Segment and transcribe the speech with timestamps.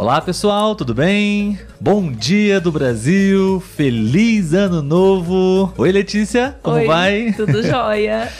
[0.00, 1.58] Olá pessoal, tudo bem?
[1.80, 5.74] Bom dia do Brasil, feliz ano novo!
[5.76, 7.32] Oi Letícia, como Oi, vai?
[7.32, 8.30] Tudo jóia.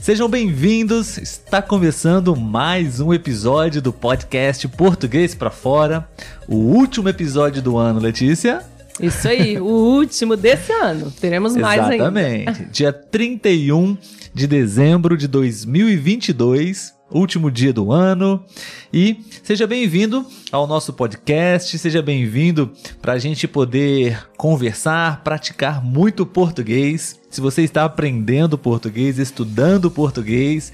[0.00, 1.16] Sejam bem-vindos.
[1.16, 6.08] Está começando mais um episódio do podcast Português para Fora.
[6.48, 8.62] O último episódio do ano, Letícia.
[8.98, 11.12] Isso aí, o último desse ano.
[11.12, 11.94] Teremos mais ainda.
[11.94, 12.64] Exatamente.
[12.72, 13.96] Dia 31
[14.34, 18.44] de dezembro de 2022, último dia do ano.
[18.92, 26.26] E seja bem-vindo ao nosso podcast, seja bem-vindo para a gente poder conversar, praticar muito
[26.26, 27.20] português.
[27.30, 30.72] Se você está aprendendo português, estudando português,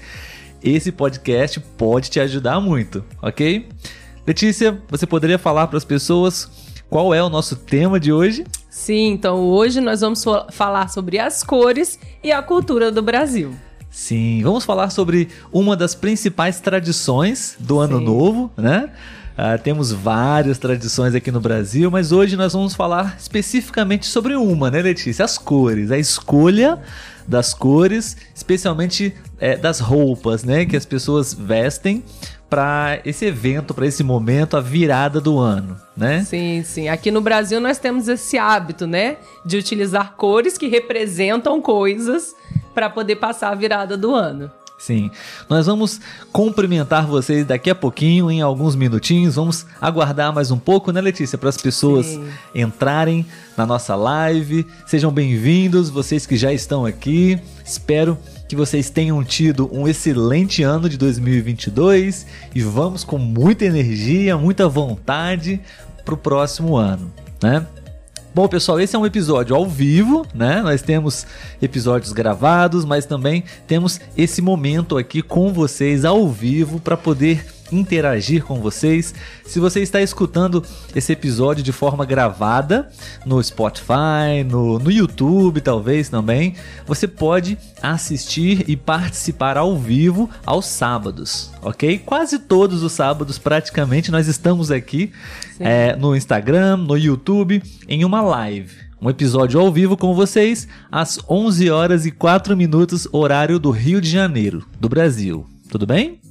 [0.63, 3.69] esse podcast pode te ajudar muito, ok?
[4.25, 6.49] Letícia, você poderia falar para as pessoas
[6.89, 8.45] qual é o nosso tema de hoje?
[8.69, 13.55] Sim, então hoje nós vamos falar sobre as cores e a cultura do Brasil.
[13.91, 18.05] Sim, vamos falar sobre uma das principais tradições do Ano Sim.
[18.05, 18.89] Novo, né?
[19.37, 24.71] Ah, temos várias tradições aqui no Brasil, mas hoje nós vamos falar especificamente sobre uma,
[24.71, 25.25] né, Letícia?
[25.25, 26.79] As cores, a escolha
[27.27, 32.03] das cores, especialmente é, das roupas, né, que as pessoas vestem
[32.51, 36.25] para esse evento, para esse momento, a virada do ano, né?
[36.25, 36.89] Sim, sim.
[36.89, 39.15] Aqui no Brasil nós temos esse hábito, né,
[39.45, 42.35] de utilizar cores que representam coisas
[42.73, 44.51] para poder passar a virada do ano.
[44.77, 45.09] Sim.
[45.47, 46.01] Nós vamos
[46.33, 49.35] cumprimentar vocês daqui a pouquinho, em alguns minutinhos.
[49.35, 51.37] Vamos aguardar mais um pouco, né, Letícia?
[51.37, 52.27] Para as pessoas Sim.
[52.53, 54.65] entrarem na nossa live.
[54.87, 57.39] Sejam bem-vindos, vocês que já estão aqui.
[57.63, 58.17] Espero
[58.51, 64.67] que vocês tenham tido um excelente ano de 2022 e vamos com muita energia, muita
[64.67, 65.61] vontade
[66.03, 67.09] para o próximo ano,
[67.41, 67.65] né?
[68.35, 70.61] Bom, pessoal, esse é um episódio ao vivo, né?
[70.61, 71.25] Nós temos
[71.61, 78.43] episódios gravados, mas também temos esse momento aqui com vocês ao vivo para poder interagir
[78.43, 79.13] com vocês.
[79.45, 80.63] Se você está escutando
[80.95, 82.89] esse episódio de forma gravada
[83.25, 86.55] no Spotify, no, no YouTube, talvez também,
[86.85, 91.99] você pode assistir e participar ao vivo aos sábados, ok?
[91.99, 95.11] Quase todos os sábados, praticamente, nós estamos aqui
[95.59, 98.91] é, no Instagram, no YouTube, em uma live.
[99.01, 103.99] Um episódio ao vivo com vocês às 11 horas e 4 minutos, horário do Rio
[103.99, 105.45] de Janeiro, do Brasil.
[105.69, 106.30] Tudo bem?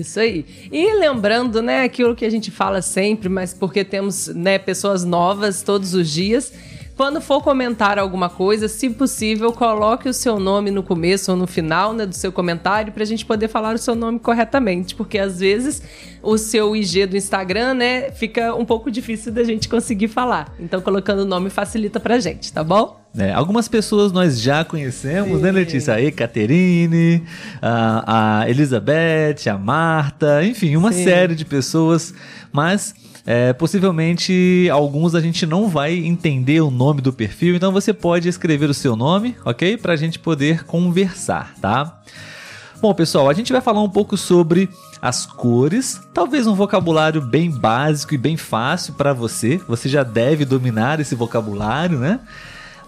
[0.00, 0.44] Isso aí.
[0.70, 5.62] E lembrando, né, aquilo que a gente fala sempre, mas porque temos, né, pessoas novas
[5.62, 6.52] todos os dias.
[6.96, 11.46] Quando for comentar alguma coisa, se possível, coloque o seu nome no começo ou no
[11.46, 14.94] final né, do seu comentário para a gente poder falar o seu nome corretamente.
[14.94, 15.82] Porque às vezes
[16.22, 20.54] o seu IG do Instagram, né, fica um pouco difícil da gente conseguir falar.
[20.58, 22.98] Então, colocando o nome facilita pra gente, tá bom?
[23.14, 25.94] É, algumas pessoas nós já conhecemos, né, Letícia?
[25.94, 27.22] A Ekaterine,
[27.60, 31.04] a, a Elizabeth, a Marta, enfim, uma Sim.
[31.04, 32.14] série de pessoas,
[32.50, 32.94] mas
[33.26, 38.28] é, possivelmente alguns a gente não vai entender o nome do perfil, então você pode
[38.28, 39.76] escrever o seu nome, ok?
[39.76, 42.00] Pra gente poder conversar, tá?
[42.80, 44.68] Bom, pessoal, a gente vai falar um pouco sobre
[45.02, 49.60] as cores, talvez um vocabulário bem básico e bem fácil para você.
[49.66, 52.20] Você já deve dominar esse vocabulário, né?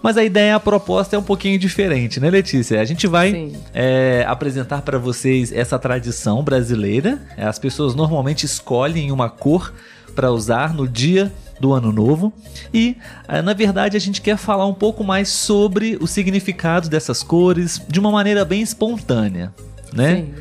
[0.01, 2.79] Mas a ideia, a proposta é um pouquinho diferente, né, Letícia?
[2.79, 7.21] A gente vai é, apresentar para vocês essa tradição brasileira.
[7.37, 9.73] As pessoas normalmente escolhem uma cor
[10.19, 11.31] para usar no dia
[11.61, 12.33] do ano novo
[12.73, 17.23] e eh, na verdade a gente quer falar um pouco mais sobre o significado dessas
[17.23, 19.53] cores de uma maneira bem espontânea,
[19.93, 20.17] né?
[20.17, 20.33] Sim.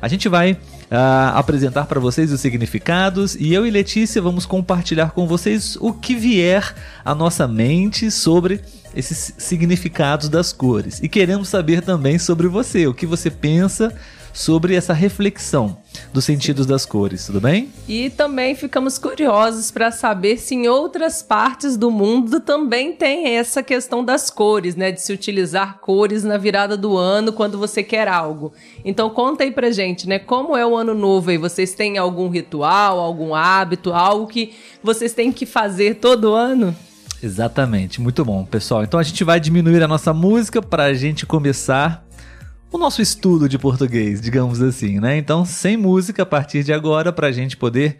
[0.00, 0.56] A gente vai
[0.90, 5.92] ah, apresentar para vocês os significados e eu e Letícia vamos compartilhar com vocês o
[5.92, 6.74] que vier
[7.04, 8.62] à nossa mente sobre
[8.94, 10.98] esses significados das cores.
[11.02, 13.94] E queremos saber também sobre você, o que você pensa
[14.36, 15.78] sobre essa reflexão
[16.12, 17.70] dos sentidos das cores, tudo bem?
[17.88, 23.62] E também ficamos curiosos para saber se em outras partes do mundo também tem essa
[23.62, 24.92] questão das cores, né?
[24.92, 28.52] De se utilizar cores na virada do ano quando você quer algo.
[28.84, 30.18] Então conta aí pra gente, né?
[30.18, 31.38] Como é o ano novo aí?
[31.38, 36.76] Vocês têm algum ritual, algum hábito, algo que vocês têm que fazer todo ano?
[37.22, 38.84] Exatamente, muito bom, pessoal.
[38.84, 42.05] Então a gente vai diminuir a nossa música para a gente começar
[42.70, 45.16] o nosso estudo de português, digamos assim, né?
[45.16, 47.98] Então, sem música a partir de agora para a gente poder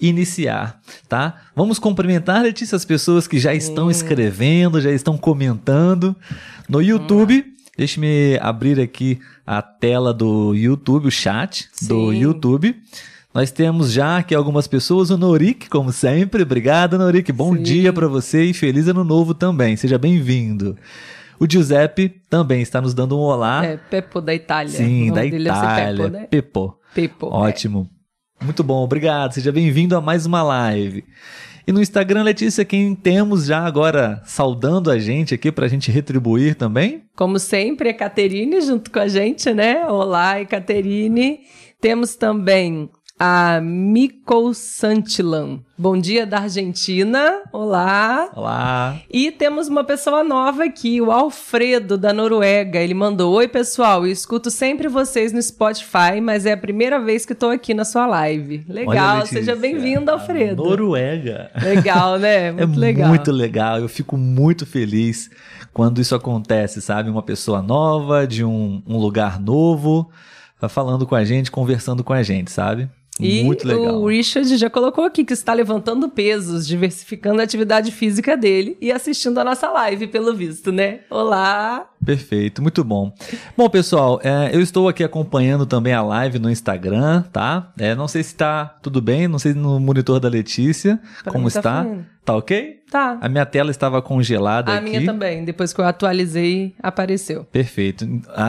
[0.00, 1.42] iniciar, tá?
[1.54, 6.14] Vamos cumprimentar, Letícia, as pessoas que já estão escrevendo, já estão comentando
[6.68, 7.44] no YouTube.
[7.76, 12.18] Deixe-me abrir aqui a tela do YouTube, o chat do Sim.
[12.18, 12.76] YouTube.
[13.32, 16.42] Nós temos já aqui algumas pessoas, o Norik, como sempre.
[16.42, 17.30] Obrigado, Norik.
[17.30, 17.62] Bom Sim.
[17.62, 19.76] dia para você e feliz ano novo também.
[19.76, 20.76] Seja bem-vindo.
[21.40, 23.64] O Giuseppe também está nos dando um olá.
[23.64, 24.72] É Peppo da Itália.
[24.72, 26.04] Sim, da ser Itália.
[26.04, 26.26] Peppo, né?
[26.26, 26.78] Peppo.
[26.94, 27.26] Peppo.
[27.26, 27.88] Ótimo.
[28.42, 29.32] Muito bom, obrigado.
[29.32, 31.04] Seja bem-vindo a mais uma live.
[31.66, 35.90] E no Instagram, Letícia, quem temos já agora saudando a gente aqui para a gente
[35.90, 37.02] retribuir também?
[37.14, 39.86] Como sempre, a Caterine junto com a gente, né?
[39.86, 41.40] Olá, Caterine.
[41.80, 45.58] Temos também a Miko Santilan.
[45.76, 47.42] Bom dia da Argentina.
[47.52, 48.30] Olá.
[48.34, 49.00] Olá.
[49.10, 52.78] E temos uma pessoa nova aqui, o Alfredo da Noruega.
[52.78, 57.26] Ele mandou: Oi, pessoal, eu escuto sempre vocês no Spotify, mas é a primeira vez
[57.26, 58.64] que estou aqui na sua live.
[58.68, 60.62] Legal, seja bem-vindo, Alfredo.
[60.62, 61.50] Noruega.
[61.60, 62.52] Legal, né?
[62.52, 63.08] Muito é legal.
[63.08, 63.78] Muito legal.
[63.78, 65.28] Eu fico muito feliz
[65.72, 67.10] quando isso acontece, sabe?
[67.10, 70.08] Uma pessoa nova, de um, um lugar novo,
[70.68, 72.88] falando com a gente, conversando com a gente, sabe?
[73.20, 74.00] E Muito legal.
[74.00, 78.92] o Richard já colocou aqui que está levantando pesos, diversificando a atividade física dele e
[78.92, 81.00] assistindo a nossa live, pelo visto, né?
[81.10, 81.88] Olá!
[82.04, 83.12] Perfeito, muito bom.
[83.56, 87.72] Bom, pessoal, é, eu estou aqui acompanhando também a live no Instagram, tá?
[87.78, 91.50] É, não sei se está tudo bem, não sei no monitor da Letícia pra como
[91.50, 91.86] tá está.
[92.24, 92.77] Tá ok?
[92.90, 93.18] Tá.
[93.20, 94.86] A minha tela estava congelada a aqui.
[94.86, 95.44] A minha também.
[95.44, 97.44] Depois que eu atualizei, apareceu.
[97.44, 98.06] Perfeito.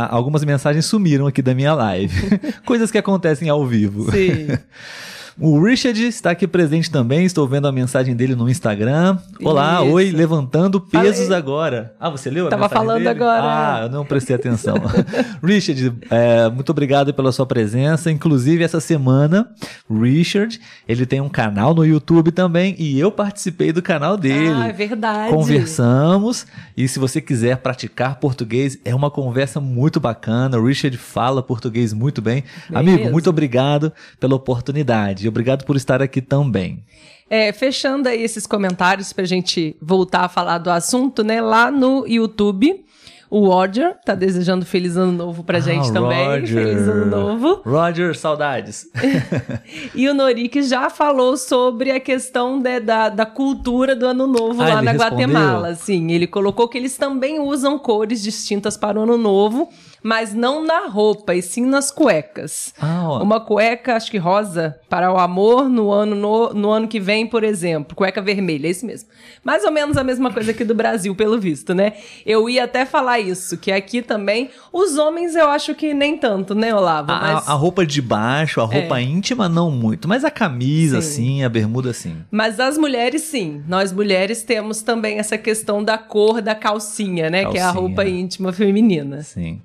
[0.09, 2.39] Algumas mensagens sumiram aqui da minha live.
[2.65, 4.09] Coisas que acontecem ao vivo.
[4.12, 4.47] Sim.
[5.41, 9.18] O Richard está aqui presente também, estou vendo a mensagem dele no Instagram.
[9.41, 9.94] Olá, Isso.
[9.94, 11.38] oi, levantando pesos Falei.
[11.38, 11.95] agora.
[11.97, 13.07] Ah, você leu a Tava falando dele?
[13.07, 13.44] agora.
[13.44, 14.75] Ah, eu não prestei atenção.
[15.41, 18.12] Richard, é, muito obrigado pela sua presença.
[18.12, 19.50] Inclusive, essa semana,
[19.89, 24.53] Richard, ele tem um canal no YouTube também e eu participei do canal dele.
[24.53, 25.31] Ah, é verdade.
[25.31, 26.45] Conversamos
[26.75, 30.57] e se você quiser praticar português, é uma conversa muito bacana.
[30.57, 32.44] O Richard fala português muito bem.
[32.69, 36.84] bem Amigo, muito obrigado pela oportunidade obrigado por estar aqui também.
[37.30, 41.40] É, fechando aí esses comentários para a gente voltar a falar do assunto, né?
[41.40, 42.84] Lá no YouTube,
[43.30, 46.26] o Roger tá desejando feliz ano novo pra ah, gente também.
[46.26, 46.66] Roger.
[46.66, 47.62] Feliz ano novo.
[47.64, 48.88] Roger, saudades.
[49.94, 54.64] e o Norik já falou sobre a questão de, da, da cultura do ano novo
[54.64, 55.28] ah, lá na respondeu?
[55.28, 55.76] Guatemala.
[55.76, 59.70] Sim, ele colocou que eles também usam cores distintas para o ano novo
[60.04, 62.74] mas não na roupa, e sim nas cuecas.
[62.80, 67.00] Ah, Uma cueca, acho que rosa, para o amor no ano, no, no ano que
[67.00, 67.96] vem, por exemplo.
[67.96, 69.10] Cueca vermelha, é isso mesmo.
[69.44, 71.94] Mais ou menos a mesma coisa aqui do Brasil, pelo visto, né?
[72.25, 76.56] Eu ia até falar isso, que aqui também, os homens eu acho que nem tanto,
[76.56, 77.07] né, Olavo?
[77.07, 77.48] Mas...
[77.48, 79.04] A, a, roupa de baixo, a roupa é.
[79.04, 81.24] íntima, não muito, mas a camisa, sim.
[81.24, 82.18] sim, a bermuda, sim.
[82.31, 83.63] Mas as mulheres, sim.
[83.68, 87.44] Nós mulheres temos também essa questão da cor da calcinha, né?
[87.44, 87.52] Calcinha.
[87.52, 89.21] Que é a roupa íntima feminina.
[89.23, 89.62] Sim.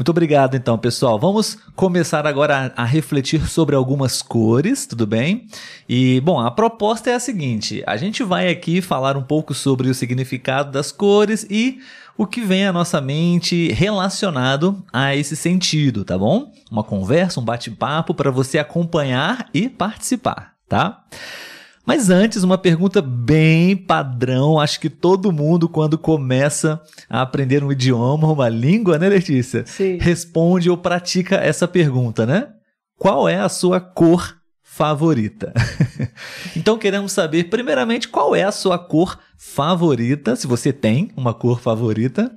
[0.00, 1.18] Muito obrigado, então, pessoal.
[1.18, 5.46] Vamos começar agora a, a, refletir sobre algumas cores, tudo bem?
[5.86, 9.90] E, bom, a proposta é a seguinte: a gente vai aqui falar um pouco sobre
[9.90, 11.80] o significado das cores e
[12.16, 16.50] o que vem à nossa mente relacionado a esse sentido, tá bom?
[16.70, 21.04] Uma conversa, um bate-papo para você acompanhar e participar, tá?
[21.84, 24.60] Mas antes, uma pergunta bem padrão.
[24.60, 29.64] Acho que todo mundo, quando começa a aprender um idioma, uma língua, né, Letícia?
[29.66, 29.96] Sim.
[29.98, 32.48] Responde ou pratica essa pergunta, né?
[32.96, 35.52] Qual é a sua cor favorita?
[36.54, 41.60] então queremos saber, primeiramente, qual é a sua cor favorita, se você tem uma cor
[41.60, 42.30] favorita.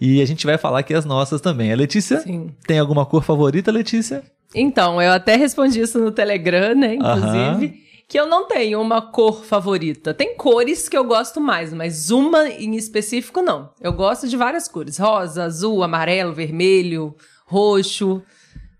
[0.00, 1.70] E a gente vai falar aqui as nossas também.
[1.70, 2.20] A Letícia?
[2.20, 2.50] Sim.
[2.66, 4.24] Tem alguma cor favorita, Letícia?
[4.54, 6.94] Então, eu até respondi isso no Telegram, né?
[6.94, 10.14] Inclusive que eu não tenho uma cor favorita.
[10.14, 13.70] Tem cores que eu gosto mais, mas uma em específico não.
[13.80, 18.22] Eu gosto de várias cores: rosa, azul, amarelo, vermelho, roxo.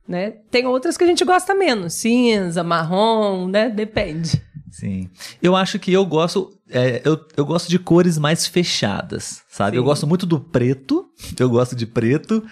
[0.06, 0.34] Né?
[0.52, 3.68] Tem outras que a gente gosta menos, cinza, marrom, né?
[3.68, 4.40] Depende.
[4.78, 5.08] Sim.
[5.42, 6.52] Eu acho que eu gosto.
[6.68, 9.70] É, eu, eu gosto de cores mais fechadas, sabe?
[9.72, 9.76] Sim.
[9.78, 11.06] Eu gosto muito do preto.
[11.40, 12.44] Eu gosto de preto.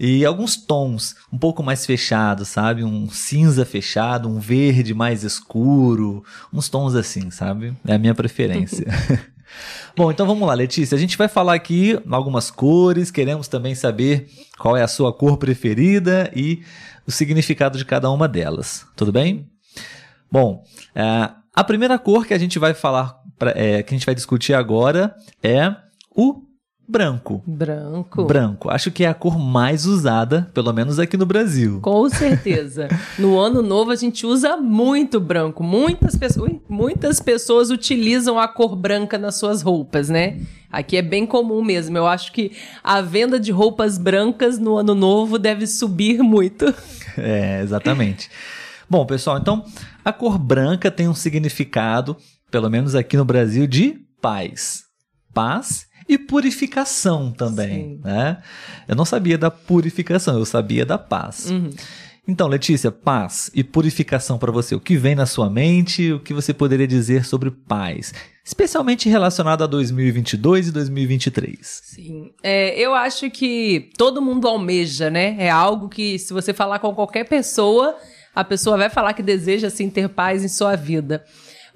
[0.00, 2.82] E alguns tons um pouco mais fechados, sabe?
[2.82, 7.76] Um cinza fechado, um verde mais escuro, uns tons assim, sabe?
[7.86, 8.84] É a minha preferência.
[9.96, 10.96] Bom, então vamos lá, Letícia.
[10.96, 15.36] A gente vai falar aqui algumas cores, queremos também saber qual é a sua cor
[15.36, 16.62] preferida e
[17.06, 18.86] o significado de cada uma delas.
[18.96, 19.48] Tudo bem?
[20.30, 24.06] Bom, é, a primeira cor que a gente vai falar, pra, é, que a gente
[24.06, 25.74] vai discutir agora é
[26.14, 26.40] o
[26.86, 27.42] branco.
[27.44, 28.24] Branco.
[28.24, 28.70] Branco.
[28.70, 31.80] Acho que é a cor mais usada, pelo menos aqui no Brasil.
[31.82, 32.86] Com certeza.
[33.18, 35.64] no ano novo a gente usa muito branco.
[35.64, 40.38] Muitas pessoas, muitas pessoas utilizam a cor branca nas suas roupas, né?
[40.70, 41.98] Aqui é bem comum mesmo.
[41.98, 42.52] Eu acho que
[42.84, 46.72] a venda de roupas brancas no ano novo deve subir muito.
[47.16, 48.30] É, exatamente.
[48.90, 49.64] Bom, pessoal, então
[50.04, 52.16] a cor branca tem um significado,
[52.50, 54.84] pelo menos aqui no Brasil, de paz.
[55.34, 58.00] Paz e purificação também, Sim.
[58.02, 58.42] né?
[58.88, 61.50] Eu não sabia da purificação, eu sabia da paz.
[61.50, 61.70] Uhum.
[62.26, 64.74] Então, Letícia, paz e purificação para você.
[64.74, 66.12] O que vem na sua mente?
[66.12, 68.12] O que você poderia dizer sobre paz?
[68.44, 71.58] Especialmente relacionado a 2022 e 2023.
[71.84, 72.30] Sim.
[72.42, 75.36] É, eu acho que todo mundo almeja, né?
[75.38, 77.96] É algo que, se você falar com qualquer pessoa,
[78.34, 81.24] a pessoa vai falar que deseja, sim, ter paz em sua vida.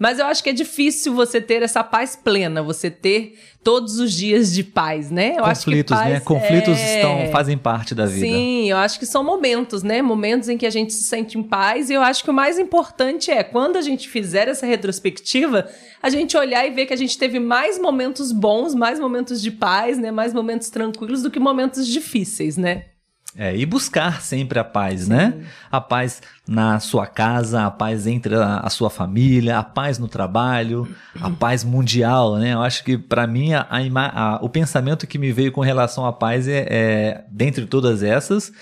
[0.03, 4.13] Mas eu acho que é difícil você ter essa paz plena, você ter todos os
[4.13, 5.37] dias de paz, né?
[5.39, 6.15] Eu Conflitos, né?
[6.15, 6.97] paz Conflitos é...
[6.97, 8.27] estão, fazem parte da vida.
[8.27, 10.03] Sim, eu acho que são momentos, né?
[10.03, 11.89] Momentos em que a gente se sente em paz.
[11.89, 15.69] E eu acho que o mais importante é, quando a gente fizer essa retrospectiva,
[16.03, 19.53] a gente olhar e ver que a gente teve mais momentos bons, mais momentos de
[19.53, 20.11] paz, né?
[20.11, 22.87] Mais momentos tranquilos do que momentos difíceis, né?
[23.35, 25.35] É, e buscar sempre a paz, né?
[25.71, 30.07] A paz na sua casa, a paz entre a, a sua família, a paz no
[30.07, 30.87] trabalho,
[31.19, 32.53] a paz mundial, né?
[32.53, 36.13] Eu acho que para mim a, a, o pensamento que me veio com relação à
[36.13, 38.53] paz é, é, dentre todas essas,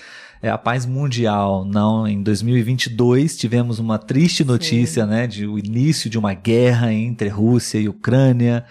[0.41, 1.65] é a paz mundial.
[1.65, 5.09] Não, em 2022 tivemos uma triste notícia, Sim.
[5.09, 8.65] né, de o início de uma guerra entre Rússia e Ucrânia.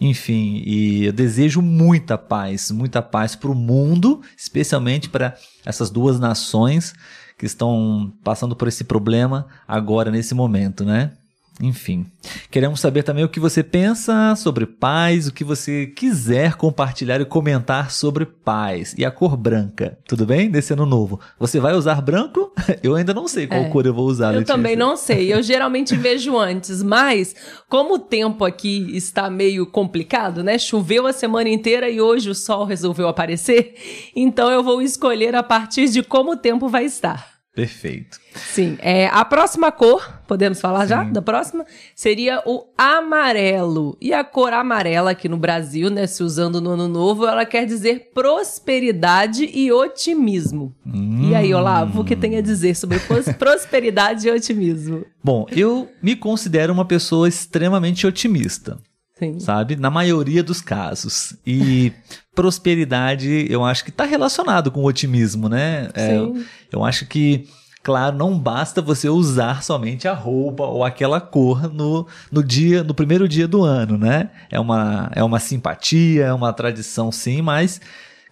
[0.00, 6.20] Enfim, e eu desejo muita paz, muita paz para o mundo, especialmente para essas duas
[6.20, 6.94] nações
[7.38, 11.12] que estão passando por esse problema agora, nesse momento, né?
[11.60, 12.04] Enfim,
[12.50, 17.24] queremos saber também o que você pensa sobre paz, o que você quiser compartilhar e
[17.24, 19.98] comentar sobre paz e a cor branca.
[20.06, 20.50] Tudo bem?
[20.50, 21.18] Desse ano novo.
[21.38, 22.52] Você vai usar branco?
[22.82, 24.28] Eu ainda não sei qual é, cor eu vou usar.
[24.28, 24.54] Eu Letícia.
[24.54, 25.32] também não sei.
[25.32, 27.34] Eu geralmente vejo antes, mas
[27.68, 30.58] como o tempo aqui está meio complicado, né?
[30.58, 33.74] Choveu a semana inteira e hoje o sol resolveu aparecer,
[34.14, 37.35] então eu vou escolher a partir de como o tempo vai estar.
[37.56, 38.20] Perfeito.
[38.34, 38.76] Sim.
[38.82, 40.88] É, a próxima cor, podemos falar Sim.
[40.88, 41.64] já da próxima?
[41.94, 43.96] Seria o amarelo.
[43.98, 47.64] E a cor amarela aqui no Brasil, né, se usando no ano novo, ela quer
[47.64, 50.74] dizer prosperidade e otimismo.
[50.86, 51.30] Hum.
[51.30, 52.98] E aí, Olavo, o que tem a dizer sobre
[53.38, 55.06] prosperidade e otimismo?
[55.24, 58.76] Bom, eu me considero uma pessoa extremamente otimista.
[59.18, 59.40] Sim.
[59.40, 59.76] sabe?
[59.76, 61.34] Na maioria dos casos.
[61.46, 61.92] E
[62.34, 65.88] prosperidade, eu acho que está relacionado com otimismo, né?
[65.94, 67.48] É, eu, eu acho que
[67.82, 72.92] claro, não basta você usar somente a roupa ou aquela cor no, no dia, no
[72.92, 74.28] primeiro dia do ano, né?
[74.50, 77.80] É uma, é uma simpatia, é uma tradição sim, mas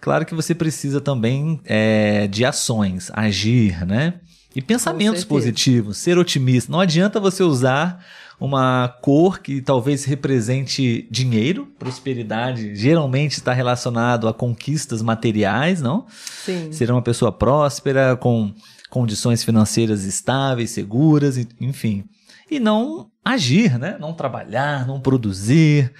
[0.01, 4.15] claro que você precisa também é, de ações, agir, né?
[4.53, 6.69] E pensamentos positivos, ser otimista.
[6.69, 8.05] Não adianta você usar
[8.39, 16.05] uma cor que talvez represente dinheiro, prosperidade, geralmente está relacionado a conquistas materiais, não?
[16.09, 16.71] Sim.
[16.71, 18.53] Ser uma pessoa próspera, com
[18.89, 22.03] condições financeiras estáveis, seguras, enfim.
[22.49, 23.97] E não agir, né?
[23.99, 25.91] Não trabalhar, não produzir.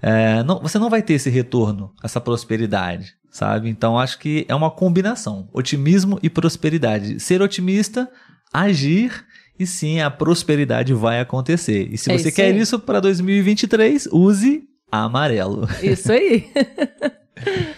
[0.00, 3.68] É, não, você não vai ter esse retorno, essa prosperidade, sabe?
[3.68, 7.20] Então acho que é uma combinação: otimismo e prosperidade.
[7.20, 8.08] Ser otimista,
[8.52, 9.24] agir
[9.58, 11.88] e sim a prosperidade vai acontecer.
[11.90, 12.58] E se é você isso quer aí.
[12.58, 15.68] isso para 2023, use amarelo.
[15.82, 16.50] Isso aí.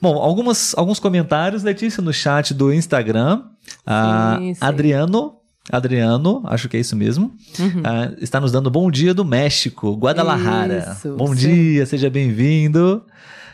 [0.00, 3.44] Bom, algumas, alguns comentários, Letícia, no chat do Instagram.
[3.86, 4.60] Ah, sim, sim.
[4.60, 5.38] Adriano
[5.70, 7.80] Adriano, acho que é isso mesmo, uhum.
[7.80, 10.94] uh, está nos dando bom dia do México, Guadalajara.
[10.94, 11.48] Isso, bom sim.
[11.48, 13.02] dia, seja bem-vindo.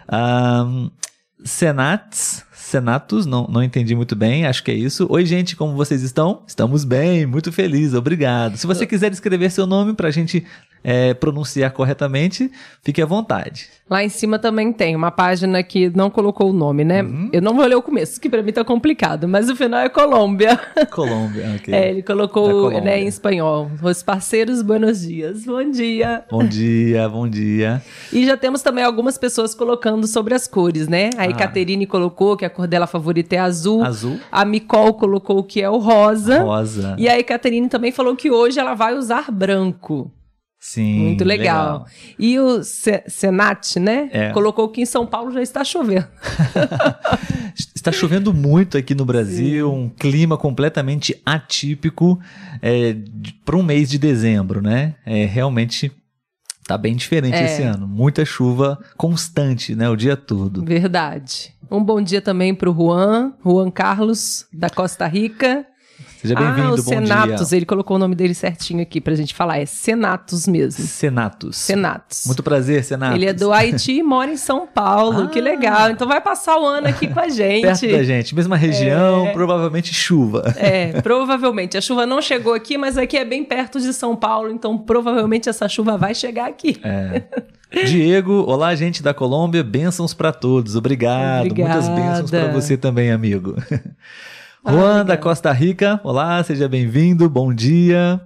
[0.09, 0.91] Uh,
[1.45, 5.07] Senats, Senatus, não, não entendi muito bem, acho que é isso.
[5.11, 6.43] Oi, gente, como vocês estão?
[6.47, 8.57] Estamos bem, muito feliz, obrigado.
[8.57, 10.47] Se você quiser escrever seu nome para a gente
[10.83, 12.51] é, pronunciar corretamente,
[12.83, 13.69] fique à vontade.
[13.89, 17.03] Lá em cima também tem uma página que não colocou o nome, né?
[17.03, 17.29] Uhum.
[17.33, 19.89] Eu não vou ler o começo, que para mim tá complicado, mas o final é
[19.89, 20.57] Colômbia.
[20.93, 21.75] Colômbia, ok.
[21.75, 23.69] É, ele colocou né, em espanhol.
[23.83, 25.45] Os parceiros, buenos dias.
[25.45, 26.25] Bom dia.
[26.31, 27.83] Bom dia, bom dia.
[28.13, 31.11] E já temos também algumas pessoas colocando sobre as cores, né?
[31.19, 31.87] A ah.
[31.89, 33.83] colocou que a cor dela favorita é azul.
[33.83, 34.21] Azul.
[34.31, 36.43] A Micol colocou que é o rosa.
[36.43, 36.95] Rosa.
[36.97, 40.13] E a Ecaterine também falou que hoje ela vai usar branco.
[40.61, 41.01] Sim.
[41.01, 41.73] Muito legal.
[41.73, 41.87] legal.
[42.19, 44.11] E o Senat, né?
[44.13, 44.31] É.
[44.31, 46.07] Colocou que em São Paulo já está chovendo.
[47.75, 49.75] está chovendo muito aqui no Brasil, Sim.
[49.75, 52.21] um clima completamente atípico
[52.61, 52.95] é,
[53.43, 54.97] para um mês de dezembro, né?
[55.07, 55.91] É, realmente
[56.67, 57.47] tá bem diferente é.
[57.47, 57.89] esse ano.
[57.89, 59.89] Muita chuva constante, né?
[59.89, 60.63] O dia todo.
[60.63, 61.55] Verdade.
[61.71, 65.67] Um bom dia também para o Juan, Juan Carlos, da Costa Rica.
[66.21, 69.59] Seja bem-vindo, ah, o Senatos, ele colocou o nome dele certinho aqui pra gente falar.
[69.59, 70.85] É Senatos mesmo.
[70.85, 71.57] Senatos.
[71.57, 72.25] Senatos.
[72.27, 73.17] Muito prazer, Senatos.
[73.17, 75.23] Ele é do Haiti e mora em São Paulo.
[75.23, 75.29] Ah.
[75.29, 75.91] Que legal.
[75.91, 77.63] Então vai passar o ano aqui com a gente.
[77.63, 78.35] Perto da gente.
[78.35, 79.33] Mesma região, é...
[79.33, 80.55] provavelmente chuva.
[80.59, 81.79] É, provavelmente.
[81.79, 85.49] A chuva não chegou aqui, mas aqui é bem perto de São Paulo, então provavelmente
[85.49, 86.79] essa chuva vai chegar aqui.
[86.85, 87.23] É.
[87.87, 90.77] Diego, olá, gente da Colômbia, bênçãos para todos.
[90.77, 91.47] Obrigado.
[91.47, 91.81] Obrigada.
[91.81, 93.57] Muitas bênçãos para você também, amigo.
[94.67, 98.21] Juan da Costa Rica, olá, seja bem-vindo, bom dia.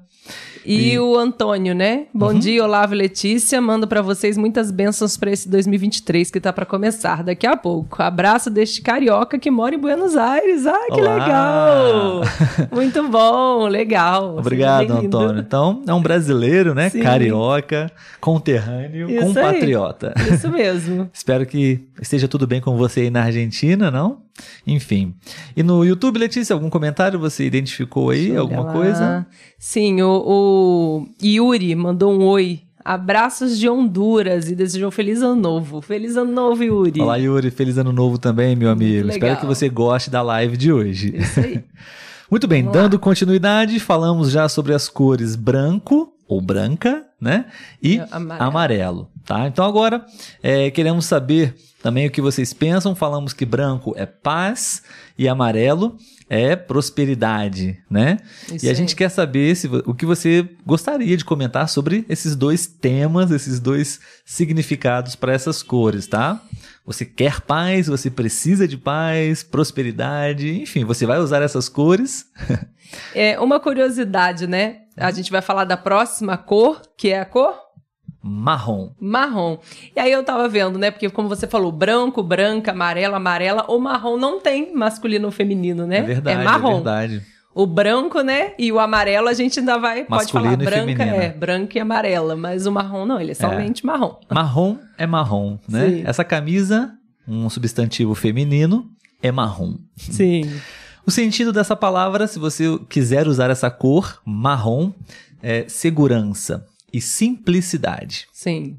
[0.67, 2.07] E, e, o Antônio, né?
[2.12, 2.38] Bom uhum.
[2.38, 3.61] dia, Olavo e Letícia.
[3.61, 8.03] Mando para vocês muitas bênçãos para esse 2023 que tá para começar daqui a pouco.
[8.03, 10.67] Abraço deste carioca que mora em Buenos Aires.
[10.67, 11.14] Ah, que Olá.
[11.14, 12.23] legal!
[12.73, 14.38] Muito bom, legal.
[14.38, 15.41] Obrigado, Antônio.
[15.41, 16.88] Então, é um brasileiro, né?
[16.88, 17.03] Sim.
[17.03, 20.14] Carioca, conterrâneo, Isso compatriota.
[20.17, 20.35] Aí.
[20.35, 21.11] Isso mesmo.
[21.12, 24.25] Espero que esteja tudo bem com você aí na Argentina, não?
[24.67, 25.14] Enfim.
[25.57, 28.37] E no YouTube, Letícia, algum comentário você identificou aí?
[28.37, 29.26] Alguma coisa?
[29.59, 32.62] Sim, o, o Yuri mandou um oi.
[32.85, 35.81] Abraços de Honduras e desejou um feliz ano novo.
[35.81, 37.00] Feliz ano novo, Yuri.
[37.00, 37.50] Olá, Yuri.
[37.50, 39.09] Feliz ano novo também, meu amigo.
[39.09, 41.17] Espero que você goste da live de hoje.
[41.17, 41.64] Isso aí.
[42.31, 42.99] Muito bem, Vamos dando lá.
[42.99, 47.47] continuidade, falamos já sobre as cores branco ou branca, né?
[47.83, 48.43] E amarelo.
[48.43, 49.47] amarelo tá?
[49.47, 50.05] Então agora
[50.43, 52.95] é, queremos saber também o que vocês pensam.
[52.95, 54.83] Falamos que branco é paz
[55.19, 55.99] e amarelo
[56.31, 58.17] é prosperidade, né?
[58.50, 58.75] Isso e a aí.
[58.75, 63.61] gente quer saber se, o que você gostaria de comentar sobre esses dois temas, esses
[63.61, 66.41] dois significados para essas cores, tá?
[66.87, 72.25] Você quer paz, você precisa de paz, prosperidade, enfim, você vai usar essas cores.
[73.14, 74.79] é uma curiosidade, né?
[74.97, 77.63] A gente vai falar da próxima cor, que é a cor
[78.27, 78.91] marrom.
[78.99, 79.59] Marrom.
[79.95, 80.91] E aí eu tava vendo, né?
[80.91, 85.87] Porque como você falou, branco, branca, amarela, amarela, o marrom não tem masculino ou feminino,
[85.87, 85.99] né?
[85.99, 86.71] É verdade, é marrom.
[86.71, 87.23] É verdade.
[87.55, 88.53] O branco, né?
[88.59, 90.07] E o amarelo a gente ainda vai.
[90.09, 92.35] Masculino pode falar branca, é, branca e amarela.
[92.35, 93.87] Mas o marrom não, ele é somente é.
[93.87, 94.17] marrom.
[94.33, 95.89] Marrom é marrom, né?
[95.89, 96.03] Sim.
[96.07, 96.95] Essa camisa,
[97.29, 98.91] um substantivo feminino,
[99.23, 99.77] é marrom.
[99.97, 100.51] Sim.
[101.07, 104.91] O sentido dessa palavra, se você quiser usar essa cor, marrom,
[105.43, 108.28] é segurança e simplicidade.
[108.33, 108.78] Sim.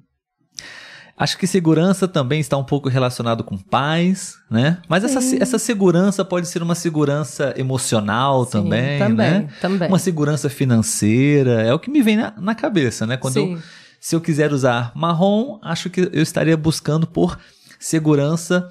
[1.17, 4.79] Acho que segurança também está um pouco relacionado com paz, né?
[4.87, 9.49] Mas essa, essa segurança pode ser uma segurança emocional Sim, também, também, né?
[9.61, 9.87] Também.
[9.87, 13.15] Uma segurança financeira, é o que me vem na, na cabeça, né?
[13.15, 13.53] Quando Sim.
[13.53, 13.61] eu,
[13.99, 17.39] se eu quiser usar marrom, acho que eu estaria buscando por
[17.79, 18.69] segurança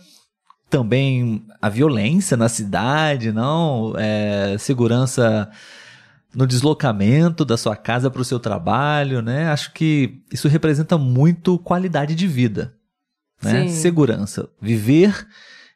[0.69, 3.95] também a violência na cidade, não?
[3.97, 5.51] É, segurança
[6.35, 9.49] no deslocamento da sua casa para o seu trabalho, né?
[9.51, 12.75] Acho que isso representa muito qualidade de vida,
[13.43, 13.69] né?
[13.69, 13.75] Sim.
[13.75, 15.27] Segurança, viver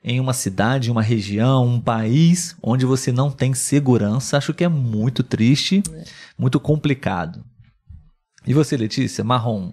[0.02, 4.68] em uma cidade, uma região, um país onde você não tem segurança, acho que é
[4.68, 6.04] muito triste, é.
[6.38, 7.44] muito complicado.
[8.46, 9.72] E você, Letícia, marrom?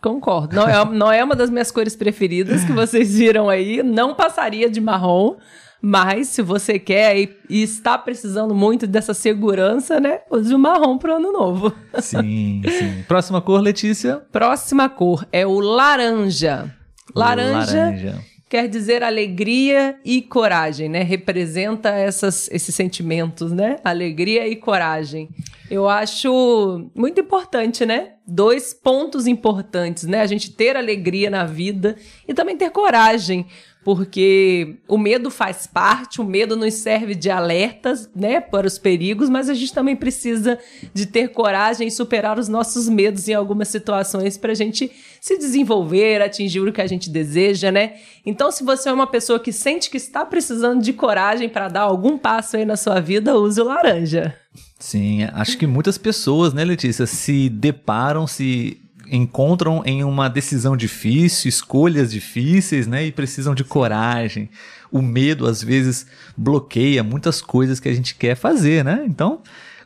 [0.00, 0.56] Concordo.
[0.56, 3.82] Não é, não é uma das minhas cores preferidas que vocês viram aí.
[3.82, 5.36] Não passaria de marrom.
[5.82, 10.20] Mas se você quer e, e, está precisando muito dessa segurança, né?
[10.30, 11.74] Use o marrom para o ano novo.
[12.00, 13.04] Sim, sim.
[13.08, 14.22] Próxima cor, Letícia?
[14.30, 16.74] Próxima cor é o laranja.
[17.14, 18.24] Laranja, laranja.
[18.48, 21.02] quer dizer alegria e coragem, né?
[21.02, 23.78] Representa essas, esses sentimentos, né?
[23.82, 25.28] Alegria e coragem.
[25.70, 28.14] Eu acho muito importante, né?
[28.26, 30.20] Dois pontos importantes, né?
[30.20, 31.96] A gente ter alegria na vida
[32.28, 33.46] e também ter coragem
[33.84, 39.30] porque o medo faz parte, o medo nos serve de alertas, né, para os perigos,
[39.30, 40.58] mas a gente também precisa
[40.92, 44.90] de ter coragem e superar os nossos medos em algumas situações para a gente
[45.20, 47.94] se desenvolver, atingir o que a gente deseja, né?
[48.24, 51.82] Então, se você é uma pessoa que sente que está precisando de coragem para dar
[51.82, 54.34] algum passo aí na sua vida, use o laranja.
[54.78, 58.79] Sim, acho que muitas pessoas, né, Letícia, se deparam, se
[59.10, 63.06] encontram em uma decisão difícil, escolhas difíceis, né?
[63.06, 64.48] E precisam de coragem.
[64.90, 69.04] O medo, às vezes, bloqueia muitas coisas que a gente quer fazer, né?
[69.06, 69.40] Então,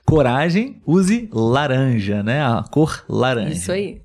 [0.05, 2.43] coragem, use laranja, né?
[2.43, 3.53] A cor laranja.
[3.53, 4.01] Isso aí.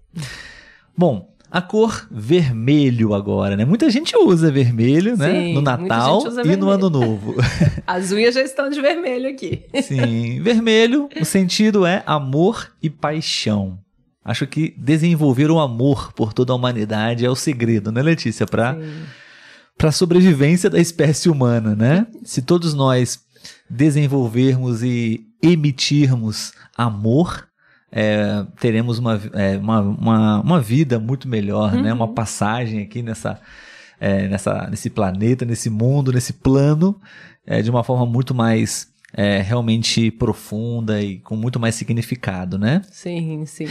[0.97, 3.65] Bom, a cor vermelho agora, né?
[3.65, 5.31] Muita gente usa vermelho, né?
[5.31, 6.57] Sim, no Natal e vermelho.
[6.59, 7.35] no Ano Novo.
[7.87, 9.63] As unhas já estão de vermelho aqui.
[9.81, 13.79] Sim, vermelho, o sentido é amor e paixão.
[14.29, 18.45] Acho que desenvolver o amor por toda a humanidade é o segredo, né, Letícia?
[18.45, 18.77] Para
[19.81, 22.05] a sobrevivência da espécie humana, né?
[22.23, 23.21] Se todos nós
[23.67, 27.47] desenvolvermos e emitirmos amor,
[27.91, 31.81] é, teremos uma, é, uma, uma, uma, vida muito melhor, uhum.
[31.81, 31.91] né?
[31.91, 32.13] Uma uhum.
[32.13, 33.41] passagem aqui nessa,
[33.99, 37.01] é, nessa, nesse planeta, nesse mundo, nesse plano,
[37.47, 42.83] é, de uma forma muito mais é, realmente profunda e com muito mais significado, né?
[42.91, 43.65] Sim, sim.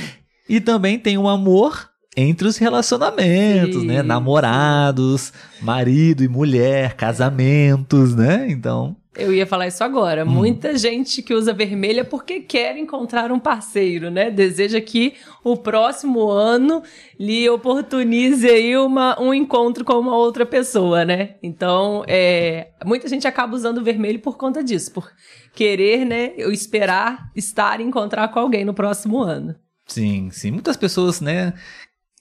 [0.48, 3.80] E também tem o amor entre os relacionamentos, né?
[3.80, 3.96] Sim.
[3.98, 4.02] né?
[4.02, 8.46] Namorados, marido e mulher, casamentos, né?
[8.50, 8.96] Então.
[9.16, 10.24] Eu ia falar isso agora.
[10.24, 10.28] Hum.
[10.28, 14.30] Muita gente que usa vermelha porque quer encontrar um parceiro, né?
[14.30, 16.82] Deseja que o próximo ano
[17.18, 21.36] lhe oportunize aí uma, um encontro com uma outra pessoa, né?
[21.42, 25.08] Então, é, muita gente acaba usando vermelho por conta disso, por
[25.54, 26.32] querer, né?
[26.36, 29.54] Eu esperar estar e encontrar com alguém no próximo ano.
[29.88, 30.50] Sim, sim.
[30.50, 31.54] Muitas pessoas, né,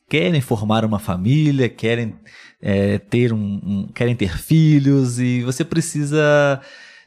[0.09, 2.15] querem formar uma família, querem
[2.61, 6.61] é, ter um, um, querem ter filhos e você precisa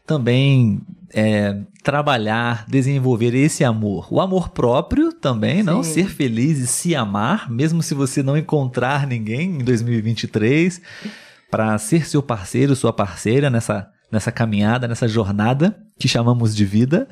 [0.07, 0.81] também
[1.14, 4.07] é, trabalhar, desenvolver esse amor.
[4.11, 5.62] O amor próprio também, Sim.
[5.62, 10.81] não ser feliz e se amar, mesmo se você não encontrar ninguém em 2023,
[11.51, 17.09] para ser seu parceiro, sua parceira nessa, nessa caminhada, nessa jornada que chamamos de vida.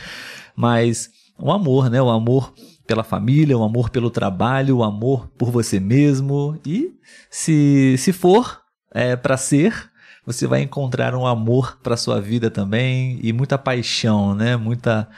[0.54, 2.00] Mas o amor, né?
[2.02, 2.52] O amor
[2.90, 6.58] pela família, o amor pelo trabalho, o amor por você mesmo.
[6.66, 6.92] E
[7.30, 9.88] se, se for é, para ser,
[10.26, 14.56] você vai encontrar um amor para sua vida também e muita paixão, né?
[14.56, 15.08] Muita.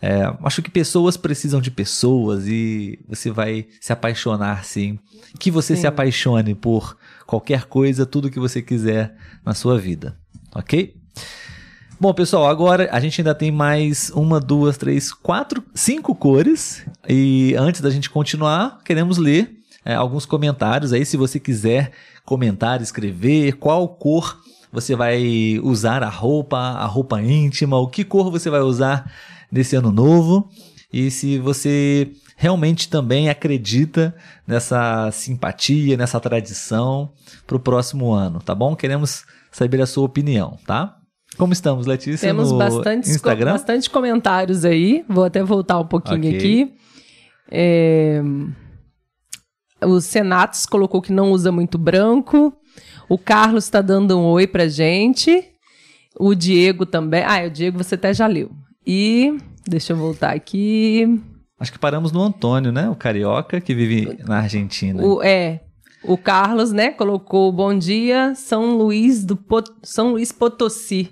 [0.00, 4.98] É, acho que pessoas precisam de pessoas e você vai se apaixonar sim.
[5.38, 5.82] Que você sim.
[5.82, 10.18] se apaixone por qualquer coisa, tudo que você quiser na sua vida,
[10.52, 10.96] ok?
[12.02, 16.84] Bom, pessoal, agora a gente ainda tem mais uma, duas, três, quatro, cinco cores.
[17.08, 21.06] E antes da gente continuar, queremos ler é, alguns comentários aí.
[21.06, 21.92] Se você quiser
[22.24, 24.36] comentar, escrever qual cor
[24.72, 29.08] você vai usar a roupa, a roupa íntima, o que cor você vai usar
[29.48, 30.50] nesse ano novo.
[30.92, 34.12] E se você realmente também acredita
[34.44, 37.12] nessa simpatia, nessa tradição
[37.46, 38.74] para o próximo ano, tá bom?
[38.74, 40.96] Queremos saber a sua opinião, tá?
[41.42, 42.28] Como estamos, Letícia?
[42.28, 43.50] Temos bastante, Instagram?
[43.50, 45.04] bastante comentários aí.
[45.08, 46.36] Vou até voltar um pouquinho okay.
[46.36, 46.72] aqui.
[47.50, 48.22] É...
[49.84, 52.56] O Senatos colocou que não usa muito branco.
[53.08, 55.44] O Carlos está dando um oi pra gente.
[56.16, 57.24] O Diego também.
[57.24, 58.52] Ah, o Diego você até já leu.
[58.86, 61.20] E deixa eu voltar aqui.
[61.58, 62.88] Acho que paramos no Antônio, né?
[62.88, 65.02] O carioca que vive na Argentina.
[65.02, 65.62] O, é.
[66.04, 69.68] O Carlos, né, colocou bom dia, São Luís do Pot...
[69.82, 71.10] São Luís Potosí.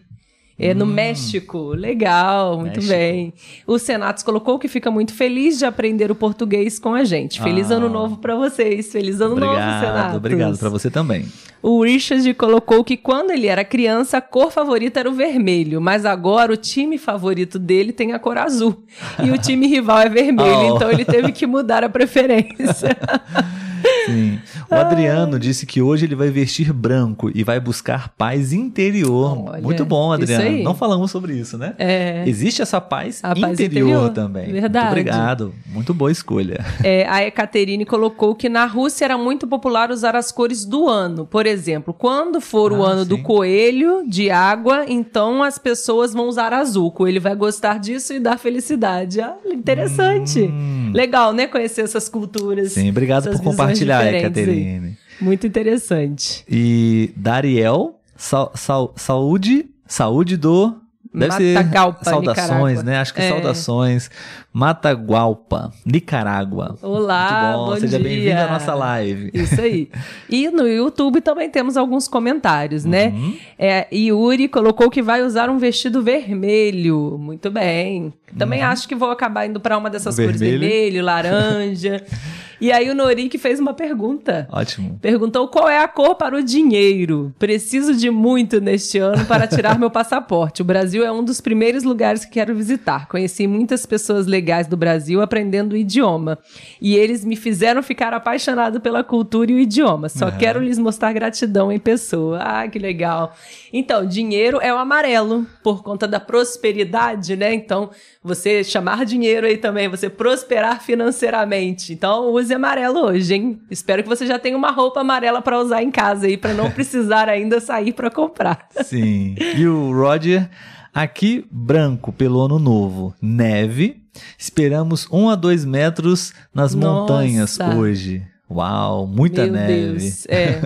[0.61, 0.89] É no hum.
[0.89, 1.71] México.
[1.71, 2.93] Legal, muito México.
[2.93, 3.33] bem.
[3.67, 7.41] O Senatos colocou que fica muito feliz de aprender o português com a gente.
[7.43, 7.77] Feliz ah.
[7.77, 8.93] ano novo para vocês.
[8.93, 10.17] Feliz ano obrigado, novo, Senatos.
[10.17, 11.27] Obrigado para você também.
[11.63, 16.07] O Richard colocou que quando ele era criança, a cor favorita era o vermelho, mas
[16.07, 18.83] agora o time favorito dele tem a cor azul.
[19.23, 20.77] E o time rival é vermelho, oh.
[20.77, 22.97] então ele teve que mudar a preferência.
[24.07, 24.39] Sim.
[24.71, 29.49] O Adriano disse que hoje ele vai vestir branco e vai buscar paz interior.
[29.49, 30.63] Olha, Muito bom, Adriano.
[30.63, 31.75] Não falamos sobre isso, né?
[31.79, 32.25] É.
[32.27, 34.53] Existe essa paz, interior, paz interior, também.
[34.53, 34.87] Verdade.
[34.87, 35.55] Muito obrigado.
[35.67, 36.65] Muito boa escolha.
[36.83, 41.27] É, a Ekaterine colocou que na Rússia era muito popular usar as cores do ano.
[41.27, 43.09] Por exemplo, quando for ah, o ano sim.
[43.09, 46.91] do coelho, de água, então as pessoas vão usar azul.
[46.91, 49.21] Coelho vai gostar disso e dar felicidade.
[49.21, 50.41] Ah, interessante.
[50.41, 50.93] Hum.
[50.95, 51.47] Legal, né?
[51.47, 52.73] Conhecer essas culturas.
[52.73, 54.97] Sim, obrigado por compartilhar, Ekaterine.
[55.21, 56.45] Muito interessante.
[56.49, 60.81] E Dariel, sal, sal, saúde, saúde do
[61.13, 62.83] Deve Matagalpa, ser saudações, Nicarágua.
[62.85, 62.99] né?
[62.99, 63.29] Acho que é.
[63.29, 64.11] saudações.
[64.53, 66.77] Matagualpa, Nicarágua.
[66.81, 67.67] Olá, Muito bom.
[67.67, 69.31] bom Seja bem-vindo à nossa live.
[69.35, 69.89] Isso aí.
[70.29, 73.09] E no YouTube também temos alguns comentários, né?
[73.09, 73.37] Uhum.
[73.59, 77.19] É, Yuri colocou que vai usar um vestido vermelho.
[77.19, 78.13] Muito bem.
[78.39, 78.69] Também uhum.
[78.69, 80.39] acho que vou acabar indo para uma dessas vermelho.
[80.39, 82.05] cores vermelho, laranja.
[82.61, 84.47] E aí o Norik fez uma pergunta.
[84.53, 84.99] Ótimo.
[85.01, 87.35] Perguntou qual é a cor para o dinheiro.
[87.39, 90.61] Preciso de muito neste ano para tirar meu passaporte.
[90.61, 93.09] O Brasil é um dos primeiros lugares que quero visitar.
[93.09, 96.39] Conheci muitas pessoas legais do Brasil aprendendo o idioma.
[96.81, 100.09] E eles me fizeram ficar apaixonado pela cultura e o idioma.
[100.09, 100.39] Só uhum.
[100.39, 102.41] quero lhes mostrar gratidão em pessoa.
[102.43, 103.35] Ah, que legal.
[103.73, 107.55] Então, dinheiro é o amarelo, por conta da prosperidade, né?
[107.55, 107.91] Então,
[108.23, 111.93] você chamar dinheiro aí também, você prosperar financeiramente.
[111.93, 113.61] Então, use amarelo hoje, hein?
[113.71, 116.71] Espero que você já tenha uma roupa amarela para usar em casa aí, para não
[116.73, 118.67] precisar ainda sair para comprar.
[118.85, 119.35] Sim.
[119.57, 120.49] E o Roger,
[120.93, 124.03] aqui branco pelo ano novo, neve.
[124.39, 127.01] Esperamos um a dois metros nas Nossa.
[127.01, 128.23] montanhas hoje.
[128.51, 129.99] Uau, muita Meu neve.
[129.99, 130.27] Deus.
[130.31, 130.61] É.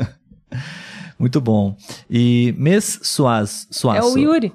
[1.19, 1.77] Muito bom.
[2.11, 3.99] E mês Suaz, Suaço.
[3.99, 4.53] É o Yuri.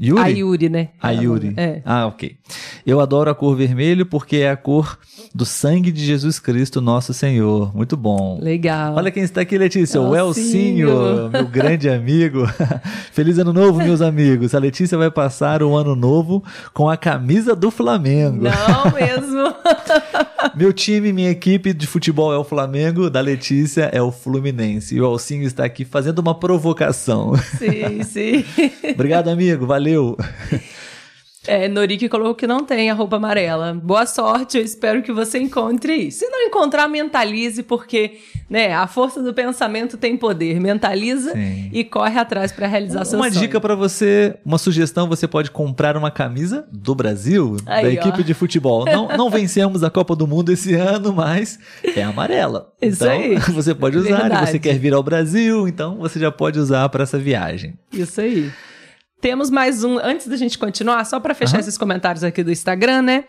[0.00, 0.20] Yuri?
[0.20, 0.88] A Yuri, né?
[1.00, 1.54] A Yuri.
[1.56, 1.80] É.
[1.84, 2.36] Ah, ok.
[2.84, 4.98] Eu adoro a cor vermelho porque é a cor
[5.32, 7.74] do sangue de Jesus Cristo, nosso Senhor.
[7.74, 8.38] Muito bom.
[8.40, 8.96] Legal.
[8.96, 10.00] Olha quem está aqui, Letícia.
[10.00, 10.88] O Elcinho.
[10.88, 12.44] Elcinho, meu grande amigo.
[13.12, 14.52] Feliz ano novo, meus amigos.
[14.52, 18.42] A Letícia vai passar o ano novo com a camisa do Flamengo.
[18.42, 19.54] Não mesmo.
[20.54, 24.94] Meu time, minha equipe de futebol é o Flamengo, da Letícia é o Fluminense.
[24.94, 27.34] E o Alcinho está aqui fazendo uma provocação.
[27.58, 28.44] Sim, sim.
[28.92, 29.66] Obrigado, amigo.
[29.66, 30.16] Valeu.
[31.46, 33.74] É, Norik colocou que não tem a roupa amarela.
[33.74, 36.10] Boa sorte, eu espero que você encontre.
[36.10, 40.58] Se não encontrar, mentalize, porque né, a força do pensamento tem poder.
[40.58, 41.68] Mentaliza Sim.
[41.72, 43.40] e corre atrás para realizar seu Uma sonho.
[43.42, 48.08] dica para você, uma sugestão, você pode comprar uma camisa do Brasil, Aí, da ó.
[48.08, 48.86] equipe de futebol.
[48.86, 51.58] Não, não vencemos a Copa do Mundo esse ano, mas
[51.94, 52.72] é amarela.
[52.80, 53.36] Isso então, aí.
[53.52, 54.50] você pode usar, Verdade.
[54.50, 57.74] você quer vir ao Brasil, então você já pode usar para essa viagem.
[57.92, 58.50] Isso aí.
[59.24, 61.60] Temos mais um, antes da gente continuar, só para fechar Aham.
[61.60, 63.24] esses comentários aqui do Instagram, né?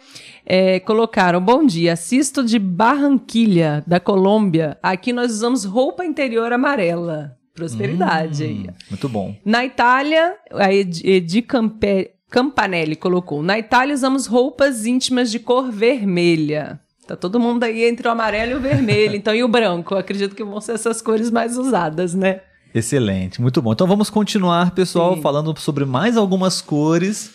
[0.45, 4.77] É, colocaram, bom dia, assisto de Barranquilha, da Colômbia.
[4.83, 7.37] Aqui nós usamos roupa interior amarela.
[7.53, 8.65] Prosperidade aí.
[8.67, 9.37] Hum, muito bom.
[9.45, 15.71] Na Itália, a Edi, Edi Campe- Campanelli colocou, na Itália usamos roupas íntimas de cor
[15.71, 16.77] vermelha.
[17.07, 19.95] Tá todo mundo aí entre o amarelo e o vermelho, então e o branco?
[19.95, 22.41] Acredito que vão ser essas cores mais usadas, né?
[22.75, 23.71] Excelente, muito bom.
[23.71, 25.21] Então vamos continuar, pessoal, Sim.
[25.21, 27.31] falando sobre mais algumas cores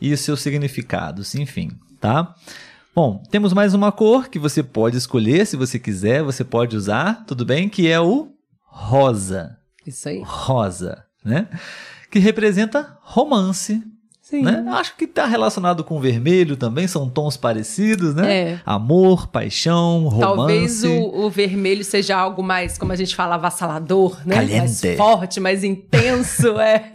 [0.00, 2.32] e os seus significados, enfim, tá?
[2.94, 7.24] Bom, temos mais uma cor que você pode escolher, se você quiser, você pode usar,
[7.26, 7.68] tudo bem?
[7.68, 8.28] Que é o
[8.62, 9.58] rosa.
[9.84, 10.22] Isso aí.
[10.24, 11.48] Rosa, né?
[12.08, 13.82] Que representa romance,
[14.38, 14.42] Sim.
[14.42, 14.64] né?
[14.72, 18.34] Acho que está relacionado com o vermelho também, são tons parecidos, né?
[18.34, 18.60] É.
[18.64, 20.20] Amor, paixão, romance.
[20.36, 24.36] Talvez o, o vermelho seja algo mais, como a gente fala, avassalador, né?
[24.36, 24.96] Mais Caliente.
[24.96, 26.90] forte, mais intenso, é.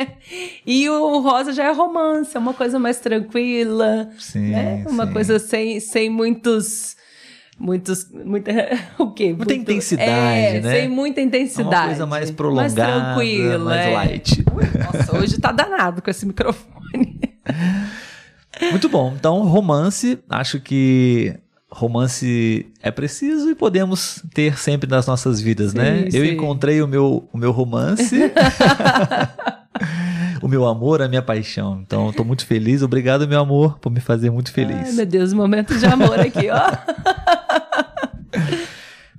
[0.66, 4.84] E o rosa já é romance, é uma coisa mais tranquila, Sim, né?
[4.90, 5.14] Uma sim.
[5.14, 6.98] coisa sem, sem muitos...
[7.62, 8.52] Muitos, muita,
[8.98, 9.34] o quê?
[9.34, 10.72] Muita Muito- intensidade, é, né?
[10.80, 11.76] Sem muita É intensidade.
[11.76, 12.74] uma coisa mais prolongada,
[13.16, 13.90] tranquila, mais é.
[13.92, 14.46] light.
[14.94, 17.20] Nossa, hoje tá danado com esse microfone.
[18.72, 19.14] Muito bom.
[19.18, 21.36] Então, romance, acho que
[21.72, 26.08] romance é preciso e podemos ter sempre nas nossas vidas, Sim, né?
[26.12, 26.32] Eu sim.
[26.32, 28.16] encontrei o meu, o meu romance,
[30.42, 31.80] o meu amor, a minha paixão.
[31.86, 32.82] Então, estou muito feliz.
[32.82, 34.96] Obrigado, meu amor, por me fazer muito Ai, feliz.
[34.96, 36.72] meu Deus, momento de amor aqui, ó.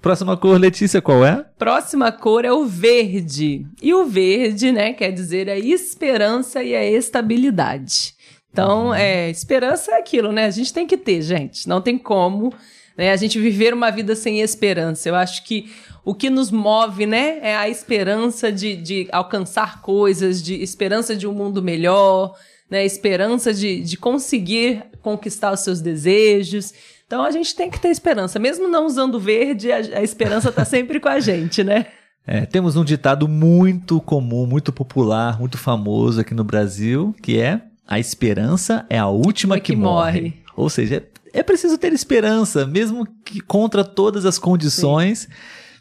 [0.00, 1.44] Próxima cor, Letícia, qual é?
[1.58, 3.66] Próxima cor é o verde.
[3.82, 8.14] E o verde, né, quer dizer a esperança e a estabilidade.
[8.52, 10.46] Então, é, esperança é aquilo, né?
[10.46, 11.68] A gente tem que ter, gente.
[11.68, 12.52] Não tem como
[12.96, 15.08] né, a gente viver uma vida sem esperança.
[15.08, 15.70] Eu acho que
[16.04, 21.26] o que nos move, né, é a esperança de, de alcançar coisas, de esperança de
[21.26, 22.34] um mundo melhor,
[22.70, 26.74] né, esperança de, de conseguir conquistar os seus desejos.
[27.06, 28.38] Então, a gente tem que ter esperança.
[28.38, 31.86] Mesmo não usando verde, a, a esperança tá sempre com a gente, né?
[32.26, 37.62] É, temos um ditado muito comum, muito popular, muito famoso aqui no Brasil, que é
[37.90, 40.20] a esperança é a última É que, que morre.
[40.20, 40.34] morre.
[40.56, 45.28] Ou seja, é, é preciso ter esperança, mesmo que contra todas as condições,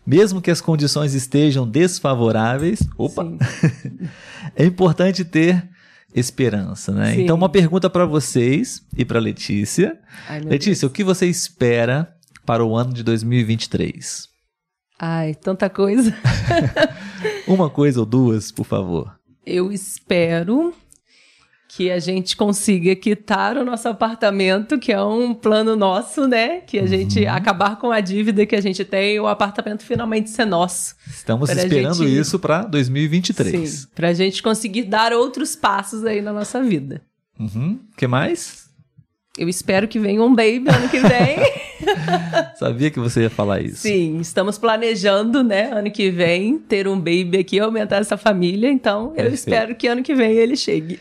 [0.03, 2.79] mesmo que as condições estejam desfavoráveis.
[2.97, 3.23] Opa!
[3.23, 3.37] Sim.
[4.57, 5.69] é importante ter
[6.15, 7.13] esperança, né?
[7.13, 7.21] Sim.
[7.21, 9.99] Então, uma pergunta para vocês e para Letícia.
[10.27, 12.11] Ai, Letícia, o que você espera
[12.43, 14.27] para o ano de 2023?
[14.97, 16.13] Ai, tanta coisa.
[17.47, 19.15] Uma coisa ou duas, por favor.
[19.45, 20.73] Eu espero
[21.71, 26.61] que a gente consiga quitar o nosso apartamento, que é um plano nosso, né?
[26.61, 27.31] Que a gente Uhum.
[27.31, 30.95] acabar com a dívida que a gente tem e o apartamento finalmente ser nosso.
[31.07, 33.69] Estamos Pra esperando gente- isso para 2023.
[33.69, 37.01] Sim, pra gente conseguir dar outros passos aí na nossa vida.
[37.39, 37.79] Uhum.
[37.95, 38.67] que mais?
[39.37, 41.37] Eu espero que venha um baby ano que vem.
[42.57, 43.77] Sabia que você ia falar isso.
[43.77, 48.69] Sim, estamos planejando, né, ano que vem, ter um baby aqui, aumentar essa família.
[48.69, 49.33] Então, eu Perfeito.
[49.35, 50.99] espero que ano que vem ele chegue.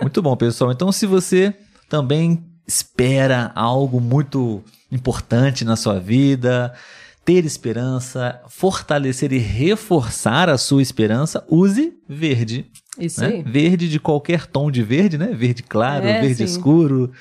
[0.00, 0.72] Muito bom, pessoal.
[0.72, 1.54] Então, se você
[1.88, 6.72] também espera algo muito importante na sua vida,
[7.24, 12.66] ter esperança, fortalecer e reforçar a sua esperança, use verde.
[12.98, 13.26] Isso né?
[13.28, 13.42] aí.
[13.42, 15.32] Verde de qualquer tom de verde, né?
[15.32, 16.44] Verde claro, É, verde sim.
[16.44, 17.12] escuro.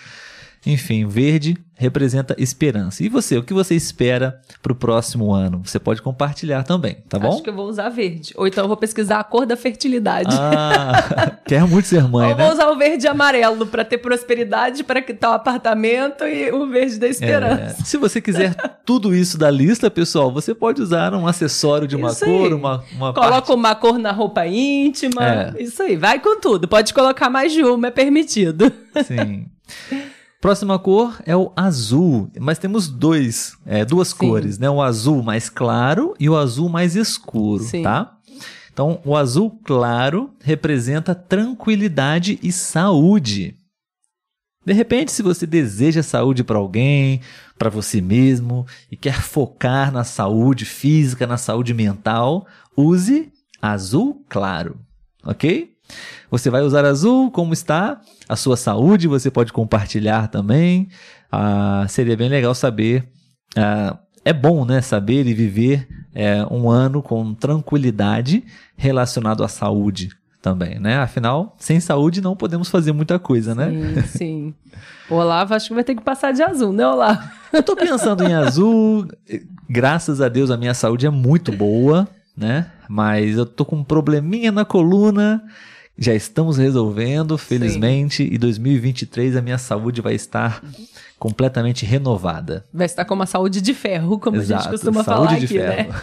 [0.65, 3.02] Enfim, verde representa esperança.
[3.02, 5.62] E você, o que você espera para o próximo ano?
[5.63, 7.30] Você pode compartilhar também, tá bom?
[7.30, 8.34] Acho que eu vou usar verde.
[8.36, 10.36] Ou então eu vou pesquisar a cor da fertilidade.
[10.38, 12.43] Ah, quer muito ser mãe, Ou né?
[12.43, 16.67] vou usar o verde e amarelo para ter prosperidade, para quitar o apartamento e o
[16.67, 17.78] verde da esperança.
[17.82, 18.54] É, se você quiser
[18.86, 22.54] tudo isso da lista, pessoal, você pode usar um acessório de uma Isso cor, aí.
[22.54, 23.52] uma, uma Coloca parte.
[23.54, 25.54] uma cor na roupa íntima.
[25.58, 25.63] É.
[25.63, 26.67] Isso aí, vai com tudo.
[26.67, 28.69] Pode colocar mais de uma, é permitido.
[29.06, 29.45] Sim.
[30.41, 34.15] Próxima cor é o azul, mas temos dois, é, duas Sim.
[34.15, 34.69] cores, né?
[34.69, 37.84] O azul mais claro e o azul mais escuro, Sim.
[37.84, 38.17] tá?
[38.71, 43.58] Então, o azul claro representa tranquilidade e saúde.
[44.65, 47.19] De repente, se você deseja saúde para alguém,
[47.58, 52.47] para você mesmo e quer focar na saúde física, na saúde mental,
[52.78, 53.30] use
[53.62, 54.80] azul claro,
[55.25, 55.73] ok?
[56.30, 60.89] Você vai usar azul, como está a sua saúde, você pode compartilhar também.
[61.32, 63.08] Ah, seria bem legal saber.
[63.56, 68.43] ah, é bom, né, saber e viver é, um ano com tranquilidade
[68.75, 70.10] relacionado à saúde
[70.41, 70.97] também, né?
[70.97, 73.69] Afinal, sem saúde não podemos fazer muita coisa, né?
[73.69, 74.54] Sim, sim.
[75.10, 77.28] O Olavo acho que vai ter que passar de azul, né, Olavo?
[77.52, 79.08] Eu tô pensando em azul.
[79.69, 82.67] Graças a Deus a minha saúde é muito boa, né?
[82.88, 85.43] Mas eu tô com um probleminha na coluna.
[86.02, 88.24] Já estamos resolvendo, felizmente.
[88.24, 90.64] E 2023 a minha saúde vai estar
[91.20, 92.64] completamente renovada.
[92.74, 95.46] Vai estar com uma saúde de ferro, como a gente Exato, costuma saúde falar de
[95.46, 95.84] aqui, né?
[95.84, 95.94] ferro.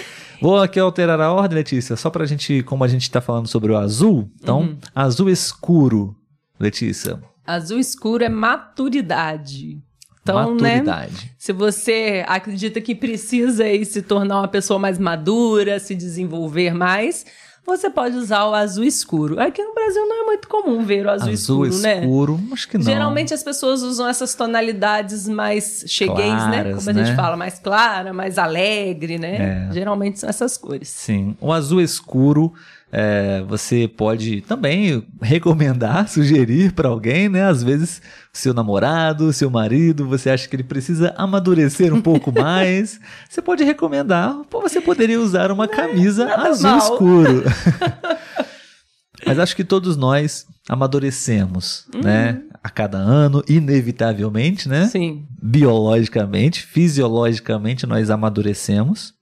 [0.40, 3.72] Vou aqui alterar a ordem, Letícia, só pra gente, como a gente tá falando sobre
[3.72, 4.30] o azul.
[4.42, 4.78] Então, Uhum.
[4.94, 6.16] azul escuro,
[6.58, 7.18] Letícia.
[7.46, 9.78] Azul escuro é maturidade.
[10.22, 10.76] Então, né?
[10.76, 11.32] maturidade.
[11.38, 17.26] Se você acredita que precisa aí se tornar uma pessoa mais madura, se desenvolver mais,
[17.66, 19.40] você pode usar o azul escuro.
[19.40, 22.00] Aqui no Brasil não é muito comum ver o azul, Azul, escuro, né?
[22.00, 22.84] escuro, acho que não.
[22.84, 26.62] Geralmente as pessoas usam essas tonalidades mais cheguês, né?
[26.62, 27.16] Claras, Como a gente né?
[27.16, 29.68] fala, mais clara, mais alegre, né?
[29.70, 29.72] É.
[29.72, 30.88] Geralmente são essas cores.
[30.88, 32.52] Sim, o azul escuro
[32.92, 37.42] é, você pode também recomendar, sugerir para alguém, né?
[37.42, 38.00] Às vezes,
[38.32, 43.00] seu namorado, seu marido, você acha que ele precisa amadurecer um pouco mais.
[43.28, 46.78] Você pode recomendar, você poderia usar uma camisa nada azul mal.
[46.78, 47.44] escuro.
[49.26, 52.42] Mas acho que todos nós amadurecemos, né?
[52.62, 54.86] A cada ano, inevitavelmente, né?
[54.86, 55.26] Sim.
[55.42, 59.14] biologicamente, fisiologicamente nós amadurecemos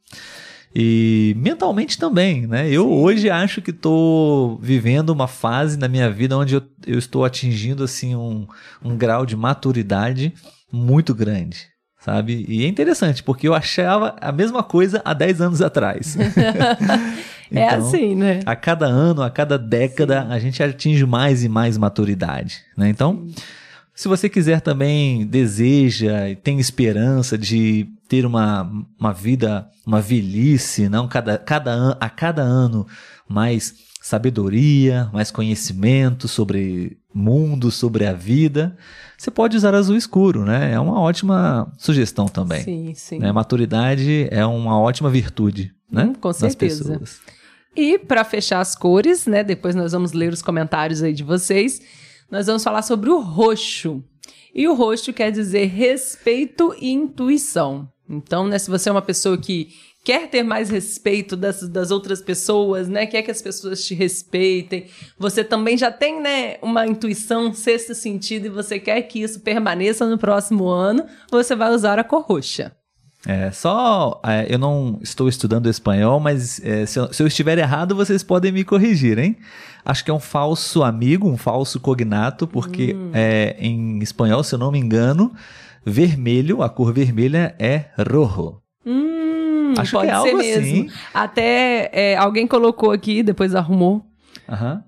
[0.74, 2.70] e mentalmente também, né?
[2.70, 7.24] Eu hoje acho que estou vivendo uma fase na minha vida onde eu, eu estou
[7.24, 8.46] atingindo assim um,
[8.82, 10.32] um grau de maturidade
[10.72, 11.66] muito grande,
[12.00, 12.46] sabe?
[12.48, 16.16] E é interessante porque eu achava a mesma coisa há 10 anos atrás.
[17.52, 18.40] é Então, assim, né?
[18.46, 22.88] a cada ano, a cada década, a gente atinge mais e mais maturidade, né?
[22.88, 23.26] Então,
[23.94, 28.70] se você quiser também, deseja e tem esperança de ter uma,
[29.00, 31.08] uma vida, uma velhice, não?
[31.08, 32.86] Cada, cada a cada ano
[33.26, 33.72] mais
[34.02, 38.76] sabedoria, mais conhecimento sobre mundo, sobre a vida,
[39.16, 40.74] você pode usar azul escuro, né?
[40.74, 42.62] É uma ótima sugestão também.
[42.62, 43.18] Sim, sim.
[43.18, 43.32] Né?
[43.32, 46.04] Maturidade é uma ótima virtude, né?
[46.04, 46.84] Hum, com Das certeza.
[46.84, 47.18] pessoas.
[47.74, 49.42] E para fechar as cores, né?
[49.42, 51.80] Depois nós vamos ler os comentários aí de vocês.
[52.30, 54.04] Nós vamos falar sobre o roxo.
[54.54, 57.88] E o roxo quer dizer respeito e intuição.
[58.12, 59.70] Então, né, se você é uma pessoa que
[60.04, 63.06] quer ter mais respeito das, das outras pessoas, né?
[63.06, 64.86] Quer que as pessoas te respeitem.
[65.18, 70.06] Você também já tem, né, uma intuição, sexto sentido, e você quer que isso permaneça
[70.06, 72.72] no próximo ano, você vai usar a cor roxa.
[73.24, 77.56] É, só é, eu não estou estudando espanhol, mas é, se, eu, se eu estiver
[77.56, 79.36] errado, vocês podem me corrigir, hein?
[79.84, 83.10] Acho que é um falso amigo, um falso cognato, porque Hum.
[83.14, 85.32] é, em espanhol, se eu não me engano,
[85.84, 88.60] vermelho, a cor vermelha é rojo.
[88.86, 90.62] Hum, Acho que pode é ser algo mesmo.
[90.62, 90.90] assim.
[91.14, 94.04] Até é, alguém colocou aqui, depois arrumou.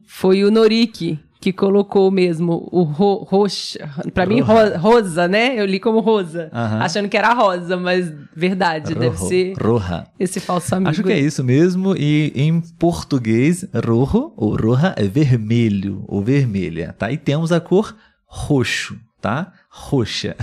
[0.06, 3.78] Foi o Noriki que colocou mesmo o ro roxa.
[4.14, 5.54] Pra mim, ro rosa, né?
[5.60, 6.48] Eu li como rosa.
[6.52, 10.06] Achando que era rosa, mas verdade, deve Rojo, ser Roja.
[10.18, 10.90] esse falso amigo.
[10.90, 11.94] Acho que é isso mesmo.
[11.96, 17.12] E em português, rojo ou roja é vermelho ou vermelha, tá?
[17.12, 17.94] E temos a cor
[18.26, 19.52] roxo, tá?
[19.76, 20.36] Roxa.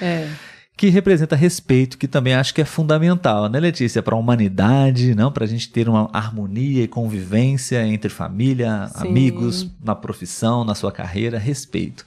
[0.00, 0.28] É.
[0.76, 5.30] que representa respeito, que também acho que é fundamental, né, Letícia, para a humanidade, não,
[5.30, 9.08] para a gente ter uma harmonia e convivência entre família, Sim.
[9.08, 12.04] amigos, na profissão, na sua carreira, respeito.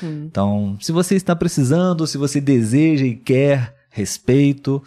[0.00, 0.24] Sim.
[0.26, 4.82] Então, se você está precisando, se você deseja e quer respeito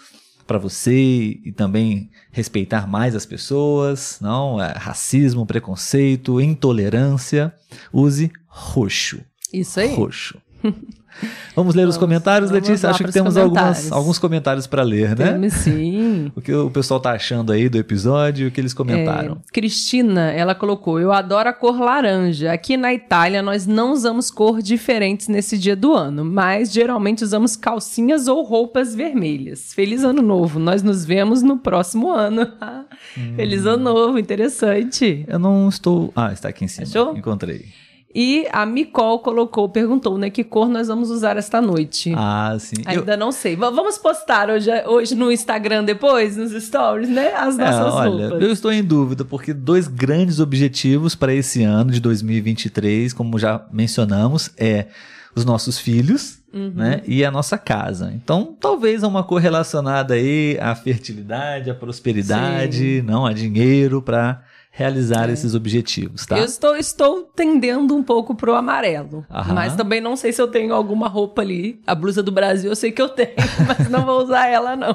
[0.45, 7.53] para você e também respeitar mais as pessoas, não, é, racismo, preconceito, intolerância,
[7.93, 9.21] use roxo.
[9.53, 9.95] Isso aí.
[9.95, 10.37] Roxo.
[11.55, 12.89] Vamos ler os Vamos- comentários, vamos Letícia?
[12.89, 13.91] Acho que temos algumas, comentários.
[13.91, 15.33] alguns comentários para ler, né?
[15.33, 16.31] Temos sim.
[16.35, 19.33] O que o pessoal tá achando aí do episódio, o que eles comentaram.
[19.33, 22.51] É, Cristina, ela colocou: Eu adoro a cor laranja.
[22.51, 27.55] Aqui na Itália, nós não usamos cor diferentes nesse dia do ano, mas geralmente usamos
[27.55, 29.73] calcinhas ou roupas vermelhas.
[29.73, 30.59] Feliz ano novo.
[30.59, 32.47] Nós nos vemos no próximo ano.
[33.35, 35.25] Feliz ano novo, interessante.
[35.27, 36.11] Eu não estou.
[36.15, 36.87] Ah, está aqui em cima.
[36.87, 37.17] Achou?
[37.17, 37.65] Encontrei.
[38.13, 42.13] E a Micol colocou, perguntou, né, que cor nós vamos usar esta noite.
[42.15, 42.75] Ah, sim.
[42.85, 43.17] Ainda eu...
[43.17, 43.55] não sei.
[43.55, 47.33] V vamos postar hoje, hoje no Instagram depois, nos stories, né?
[47.33, 48.41] As é, nossas é, olha, roupas.
[48.41, 53.65] Eu estou em dúvida, porque dois grandes objetivos para esse ano de 2023, como já
[53.71, 54.87] mencionamos, é
[55.33, 56.73] os nossos filhos, uhum.
[56.75, 57.01] né?
[57.07, 58.11] E a nossa casa.
[58.13, 63.01] Então, talvez uma cor relacionada aí à fertilidade, à prosperidade, Sim.
[63.01, 65.33] não a dinheiro para realizar é.
[65.33, 66.37] esses objetivos, tá?
[66.37, 69.53] Eu estou, estou tendendo um pouco pro amarelo, Aham.
[69.53, 71.79] mas também não sei se eu tenho alguma roupa ali.
[71.85, 73.35] A blusa do Brasil eu sei que eu tenho,
[73.67, 74.93] mas não vou usar ela não.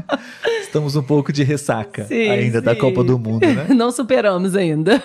[0.62, 2.64] Estamos um pouco de ressaca sim, ainda sim.
[2.64, 3.66] da Copa do Mundo, né?
[3.74, 5.02] Não superamos ainda.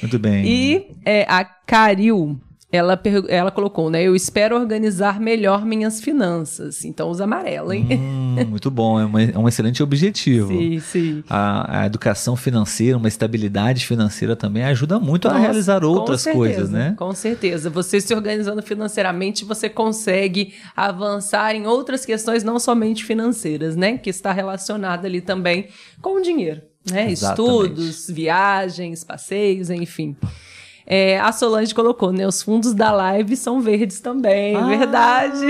[0.00, 0.46] Muito bem.
[0.46, 2.40] E é, a Caril
[2.70, 4.02] ela, ela colocou, né?
[4.02, 6.84] Eu espero organizar melhor minhas finanças.
[6.84, 7.88] Então usa amarelo, hein?
[7.90, 10.48] Hum, muito bom, é, uma, é, um excelente objetivo.
[10.48, 11.24] Sim, sim.
[11.30, 16.38] A, a, educação financeira, uma estabilidade financeira também ajuda muito Nossa, a realizar outras certeza,
[16.38, 16.94] coisas, né?
[16.98, 17.70] Com certeza.
[17.70, 23.96] Você se organizando financeiramente, você consegue avançar em outras questões, não somente financeiras, né?
[23.96, 25.68] Que está relacionada ali também
[26.02, 26.60] com o dinheiro.
[26.90, 27.10] Né?
[27.12, 30.16] Estudos, viagens, passeios, enfim.
[30.90, 32.26] É, a Solange colocou, né?
[32.26, 34.56] Os fundos da live são verdes também.
[34.56, 34.66] Ah.
[34.66, 35.46] Verdade.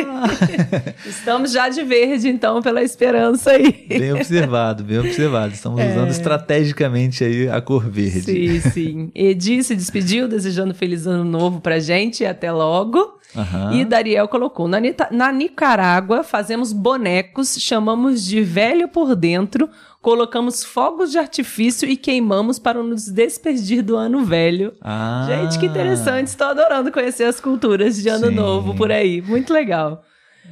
[1.07, 3.86] Estamos já de verde, então, pela esperança aí.
[3.89, 5.55] Bem observado, bem observado.
[5.55, 5.93] Estamos é.
[5.93, 8.22] usando estrategicamente aí a cor verde.
[8.22, 9.12] Sim, sim.
[9.14, 12.99] Edi se despediu, desejando feliz ano novo pra gente e até logo.
[13.34, 13.72] Uhum.
[13.74, 14.78] E Dariel colocou: na,
[15.12, 19.70] na Nicarágua fazemos bonecos, chamamos de velho por dentro,
[20.01, 24.72] colocamos fogos de artifício e queimamos para nos despedir do ano velho.
[24.80, 25.26] Ah.
[25.28, 26.28] Gente, que interessante.
[26.28, 28.34] Estou adorando conhecer as culturas de ano Sim.
[28.34, 29.20] novo por aí.
[29.20, 30.05] Muito legal.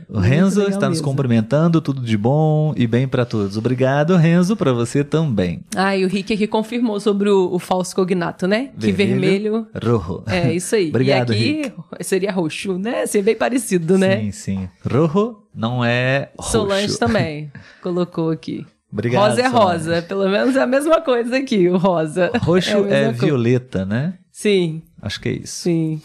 [0.09, 0.91] O Renzo está mesmo.
[0.91, 3.57] nos cumprimentando, tudo de bom e bem para todos.
[3.57, 5.65] Obrigado, Renzo, para você também.
[5.75, 8.71] Ah, e o Rick aqui confirmou sobre o, o falso cognato, né?
[8.77, 9.67] Vermelho, que vermelho.
[9.83, 10.23] Rojo.
[10.27, 10.91] É, isso aí.
[10.91, 12.05] Obrigado, e aqui Rick.
[12.05, 13.07] seria roxo, né?
[13.07, 14.21] Seria bem parecido, né?
[14.21, 14.69] Sim, sim.
[14.89, 16.53] Rojo não é roxo.
[16.53, 17.51] Solange também
[17.83, 18.67] colocou aqui.
[18.93, 19.31] Obrigado.
[19.31, 20.03] Rosa é rosa.
[20.03, 22.31] Pelo menos é a mesma coisa aqui, o rosa.
[22.43, 24.15] Roxo é, é violeta, né?
[24.31, 24.83] Sim.
[25.01, 25.63] Acho que é isso.
[25.63, 26.01] Sim.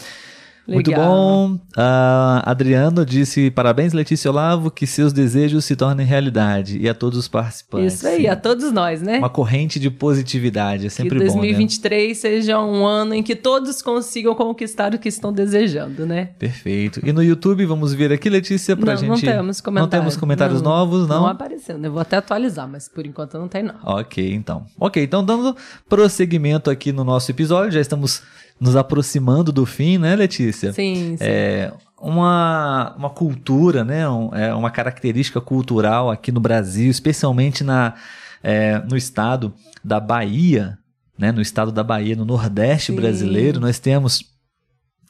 [0.68, 1.56] Muito bom.
[1.56, 6.78] Uh, Adriano disse: parabéns, Letícia Olavo, que seus desejos se tornem realidade.
[6.80, 7.96] E a todos os participantes.
[7.96, 8.28] Isso aí, Sim.
[8.28, 9.18] a todos nós, né?
[9.18, 10.86] Uma corrente de positividade.
[10.86, 11.26] É sempre bom.
[11.26, 12.14] Que 2023 bom, né?
[12.14, 16.30] seja um ano em que todos consigam conquistar o que estão desejando, né?
[16.38, 17.02] Perfeito.
[17.04, 19.10] E no YouTube, vamos ver aqui, Letícia, pra não, gente.
[19.10, 19.92] Não temos comentários.
[19.92, 21.22] Não temos comentários não, novos, não?
[21.22, 21.90] Não apareceu, né?
[21.90, 23.76] Vou até atualizar, mas por enquanto não tem, não.
[23.84, 24.66] Ok, então.
[24.80, 25.56] Ok, então dando
[25.90, 28.22] prosseguimento aqui no nosso episódio, já estamos
[28.62, 30.72] nos aproximando do fim, né, Letícia?
[30.72, 31.24] Sim, sim.
[31.24, 37.96] É uma, uma cultura, né, um, é uma característica cultural aqui no Brasil, especialmente na,
[38.44, 39.52] é, no estado
[39.84, 40.78] da Bahia,
[41.18, 42.96] né, no estado da Bahia, no Nordeste sim.
[42.96, 44.32] brasileiro, nós temos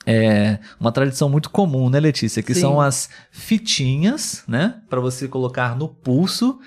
[0.05, 2.41] é, uma tradição muito comum, né, Letícia?
[2.41, 2.61] Que Sim.
[2.61, 4.75] são as fitinhas, né?
[4.89, 6.59] Para você colocar no pulso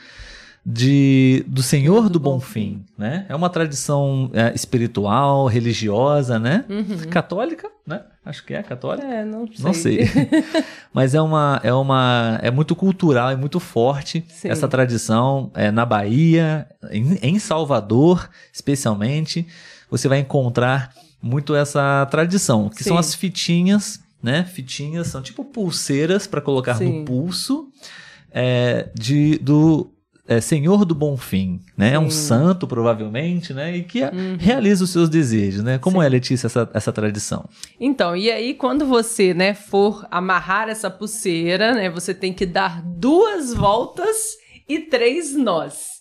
[0.66, 3.26] de do Senhor do, Bom Fim, né?
[3.28, 6.64] É uma tradição é, espiritual, religiosa, né?
[6.70, 7.10] Uhum.
[7.10, 8.00] Católica, né?
[8.24, 9.06] Acho que é católica.
[9.06, 9.64] É, não sei.
[9.64, 10.08] Não sei.
[10.90, 14.48] Mas é uma é uma é muito cultural e muito forte Sim.
[14.48, 19.46] essa tradição é, na Bahia, em, em Salvador, especialmente,
[19.90, 22.90] você vai encontrar muito essa tradição, que Sim.
[22.90, 24.44] são as fitinhas, né?
[24.44, 27.00] Fitinhas são tipo pulseiras para colocar Sim.
[27.00, 27.68] no pulso.
[28.36, 29.93] É, de, do
[30.26, 31.94] é, Senhor do Bom Fim, né?
[31.94, 33.76] É um santo, provavelmente, né?
[33.76, 34.36] E que uhum.
[34.38, 35.78] realiza os seus desejos, né?
[35.78, 36.06] Como Sim.
[36.06, 37.44] é, Letícia, essa, essa tradição?
[37.78, 41.90] Então, e aí, quando você, né, for amarrar essa pulseira, né?
[41.90, 45.94] Você tem que dar duas voltas e três nós.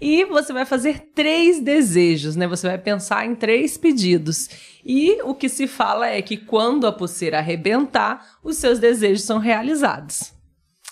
[0.00, 2.48] E você vai fazer três desejos, né?
[2.48, 4.48] Você vai pensar em três pedidos.
[4.84, 9.38] E o que se fala é que quando a pulseira arrebentar, os seus desejos são
[9.38, 10.35] realizados.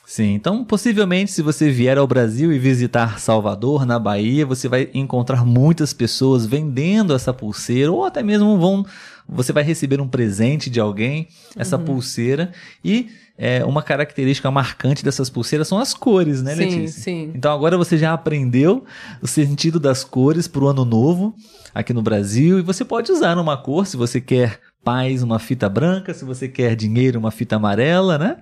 [0.06, 4.90] Sim, então possivelmente se você vier ao Brasil e visitar Salvador, na Bahia, você vai
[4.92, 8.84] encontrar muitas pessoas vendendo essa pulseira ou até mesmo vão
[9.26, 11.84] você vai receber um presente de alguém, essa uhum.
[11.84, 12.52] pulseira
[12.84, 16.88] e é, uma característica marcante dessas pulseiras são as cores, né, Letícia?
[16.88, 17.32] Sim, sim.
[17.34, 18.84] Então agora você já aprendeu
[19.22, 21.34] o sentido das cores para o ano novo
[21.74, 25.68] aqui no Brasil e você pode usar uma cor se você quer paz, uma fita
[25.68, 28.36] branca, se você quer dinheiro, uma fita amarela, né?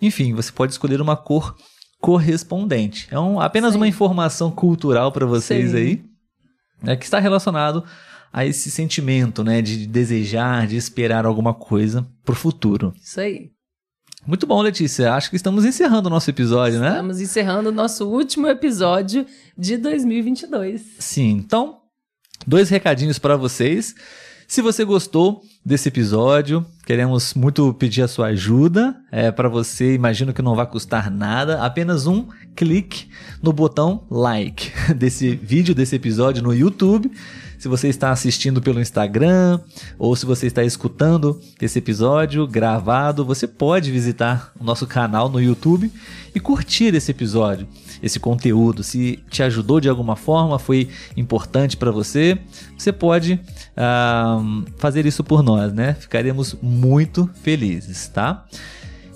[0.00, 1.56] Enfim, você pode escolher uma cor
[2.00, 3.08] correspondente.
[3.10, 3.78] É um, apenas Sim.
[3.78, 5.76] uma informação cultural para vocês Sim.
[5.76, 6.04] aí,
[6.84, 7.84] é que está relacionado
[8.32, 12.92] a esse sentimento, né, de desejar, de esperar alguma coisa para o futuro.
[13.02, 13.50] Isso aí.
[14.26, 15.14] Muito bom, Letícia.
[15.14, 16.96] Acho que estamos encerrando o nosso episódio, estamos né?
[16.96, 19.24] Estamos encerrando o nosso último episódio
[19.56, 20.96] de 2022.
[20.98, 21.78] Sim, então,
[22.46, 23.94] dois recadinhos para vocês.
[24.46, 28.96] Se você gostou desse episódio, queremos muito pedir a sua ajuda.
[29.12, 33.06] É para você, imagino que não vai custar nada, apenas um clique
[33.42, 37.12] no botão like desse vídeo, desse episódio no YouTube
[37.58, 39.60] se você está assistindo pelo Instagram
[39.98, 45.40] ou se você está escutando esse episódio gravado, você pode visitar o nosso canal no
[45.40, 45.90] YouTube
[46.34, 47.66] e curtir esse episódio,
[48.02, 48.84] esse conteúdo.
[48.84, 52.38] Se te ajudou de alguma forma, foi importante para você,
[52.76, 55.94] você pode uh, fazer isso por nós, né?
[55.94, 58.46] Ficaremos muito felizes, tá?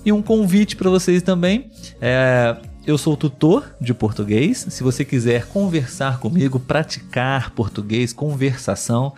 [0.05, 1.70] E um convite para vocês também.
[2.01, 2.57] É,
[2.87, 4.66] eu sou tutor de português.
[4.68, 9.14] Se você quiser conversar comigo, praticar português, conversação,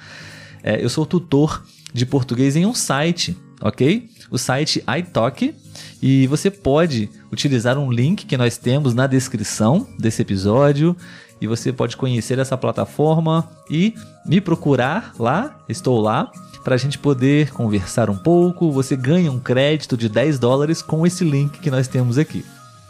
[0.62, 4.09] é, eu sou tutor de português em um site, ok?
[4.31, 5.55] O site iTalk.
[6.03, 10.97] E você pode utilizar um link que nós temos na descrição desse episódio.
[11.41, 13.95] E você pode conhecer essa plataforma e
[14.27, 15.59] me procurar lá.
[15.69, 16.31] Estou lá
[16.62, 18.71] para a gente poder conversar um pouco.
[18.73, 22.45] Você ganha um crédito de 10 dólares com esse link que nós temos aqui.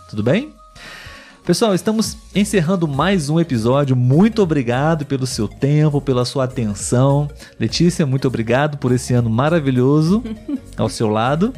[0.08, 0.52] Tudo bem?
[1.44, 3.94] Pessoal, estamos encerrando mais um episódio.
[3.94, 7.28] Muito obrigado pelo seu tempo, pela sua atenção.
[7.60, 10.24] Letícia, muito obrigado por esse ano maravilhoso
[10.74, 11.52] ao seu lado.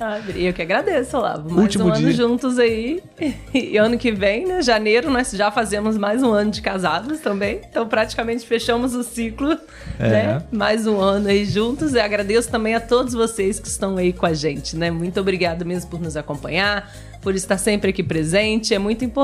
[0.00, 1.48] Ah, eu que agradeço, Olavo.
[1.48, 2.08] Mais Último um dia.
[2.08, 3.00] ano juntos aí.
[3.54, 7.60] E ano que vem, né, janeiro, nós já fazemos mais um ano de casados também.
[7.68, 9.56] Então, praticamente fechamos o ciclo,
[9.98, 10.08] é.
[10.08, 10.42] né?
[10.50, 11.94] Mais um ano aí juntos.
[11.94, 14.90] E agradeço também a todos vocês que estão aí com a gente, né?
[14.90, 18.72] Muito obrigado mesmo por nos acompanhar por estar sempre aqui presente.
[18.72, 19.19] É muito importante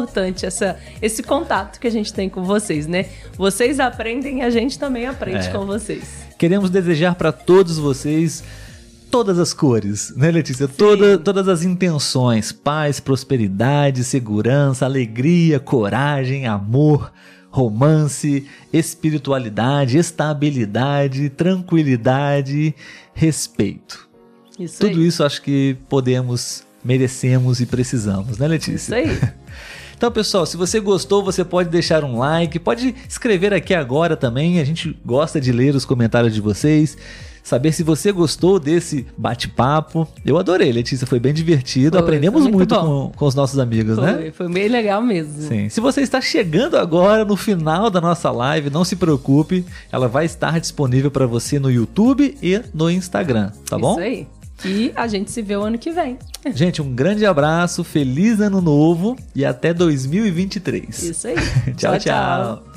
[0.47, 3.07] essa, esse contato que a gente tem com vocês, né?
[3.37, 5.51] Vocês aprendem e a gente também aprende é.
[5.51, 6.27] com vocês.
[6.39, 8.45] Queremos desejar para todos vocês
[9.11, 10.69] todas as cores, né, Letícia?
[10.69, 17.13] Toda, todas as intenções: paz, prosperidade, segurança, alegria, coragem, amor,
[17.51, 22.75] romance, espiritualidade, estabilidade, tranquilidade,
[23.15, 24.07] respeito.
[24.59, 25.07] Isso Tudo aí.
[25.07, 28.75] isso acho que podemos merecemos e precisamos, né, Letícia?
[28.75, 29.19] Isso aí.
[29.97, 34.61] Então, pessoal, se você gostou, você pode deixar um like, pode escrever aqui agora também.
[34.61, 36.99] A gente gosta de ler os comentários de vocês,
[37.43, 40.07] saber se você gostou desse bate-papo.
[40.23, 41.97] Eu adorei, Letícia, foi bem divertido.
[41.97, 44.33] Foi, Aprendemos muito, muito com, com, os nossos amigos, foi, né?
[44.33, 45.49] Foi bem legal mesmo.
[45.49, 45.71] Sim.
[45.71, 50.27] Se você está chegando agora no final da nossa live, não se preocupe, ela vai
[50.27, 53.93] estar disponível para você no YouTube e no Instagram, tá bom?
[53.93, 54.27] Isso aí.
[54.65, 56.19] E a gente se vê o ano que vem.
[56.55, 61.03] Gente, um grande abraço, feliz ano novo e até 2023.
[61.03, 61.37] Isso aí.
[61.77, 62.01] tchau, tchau.
[62.01, 62.76] tchau.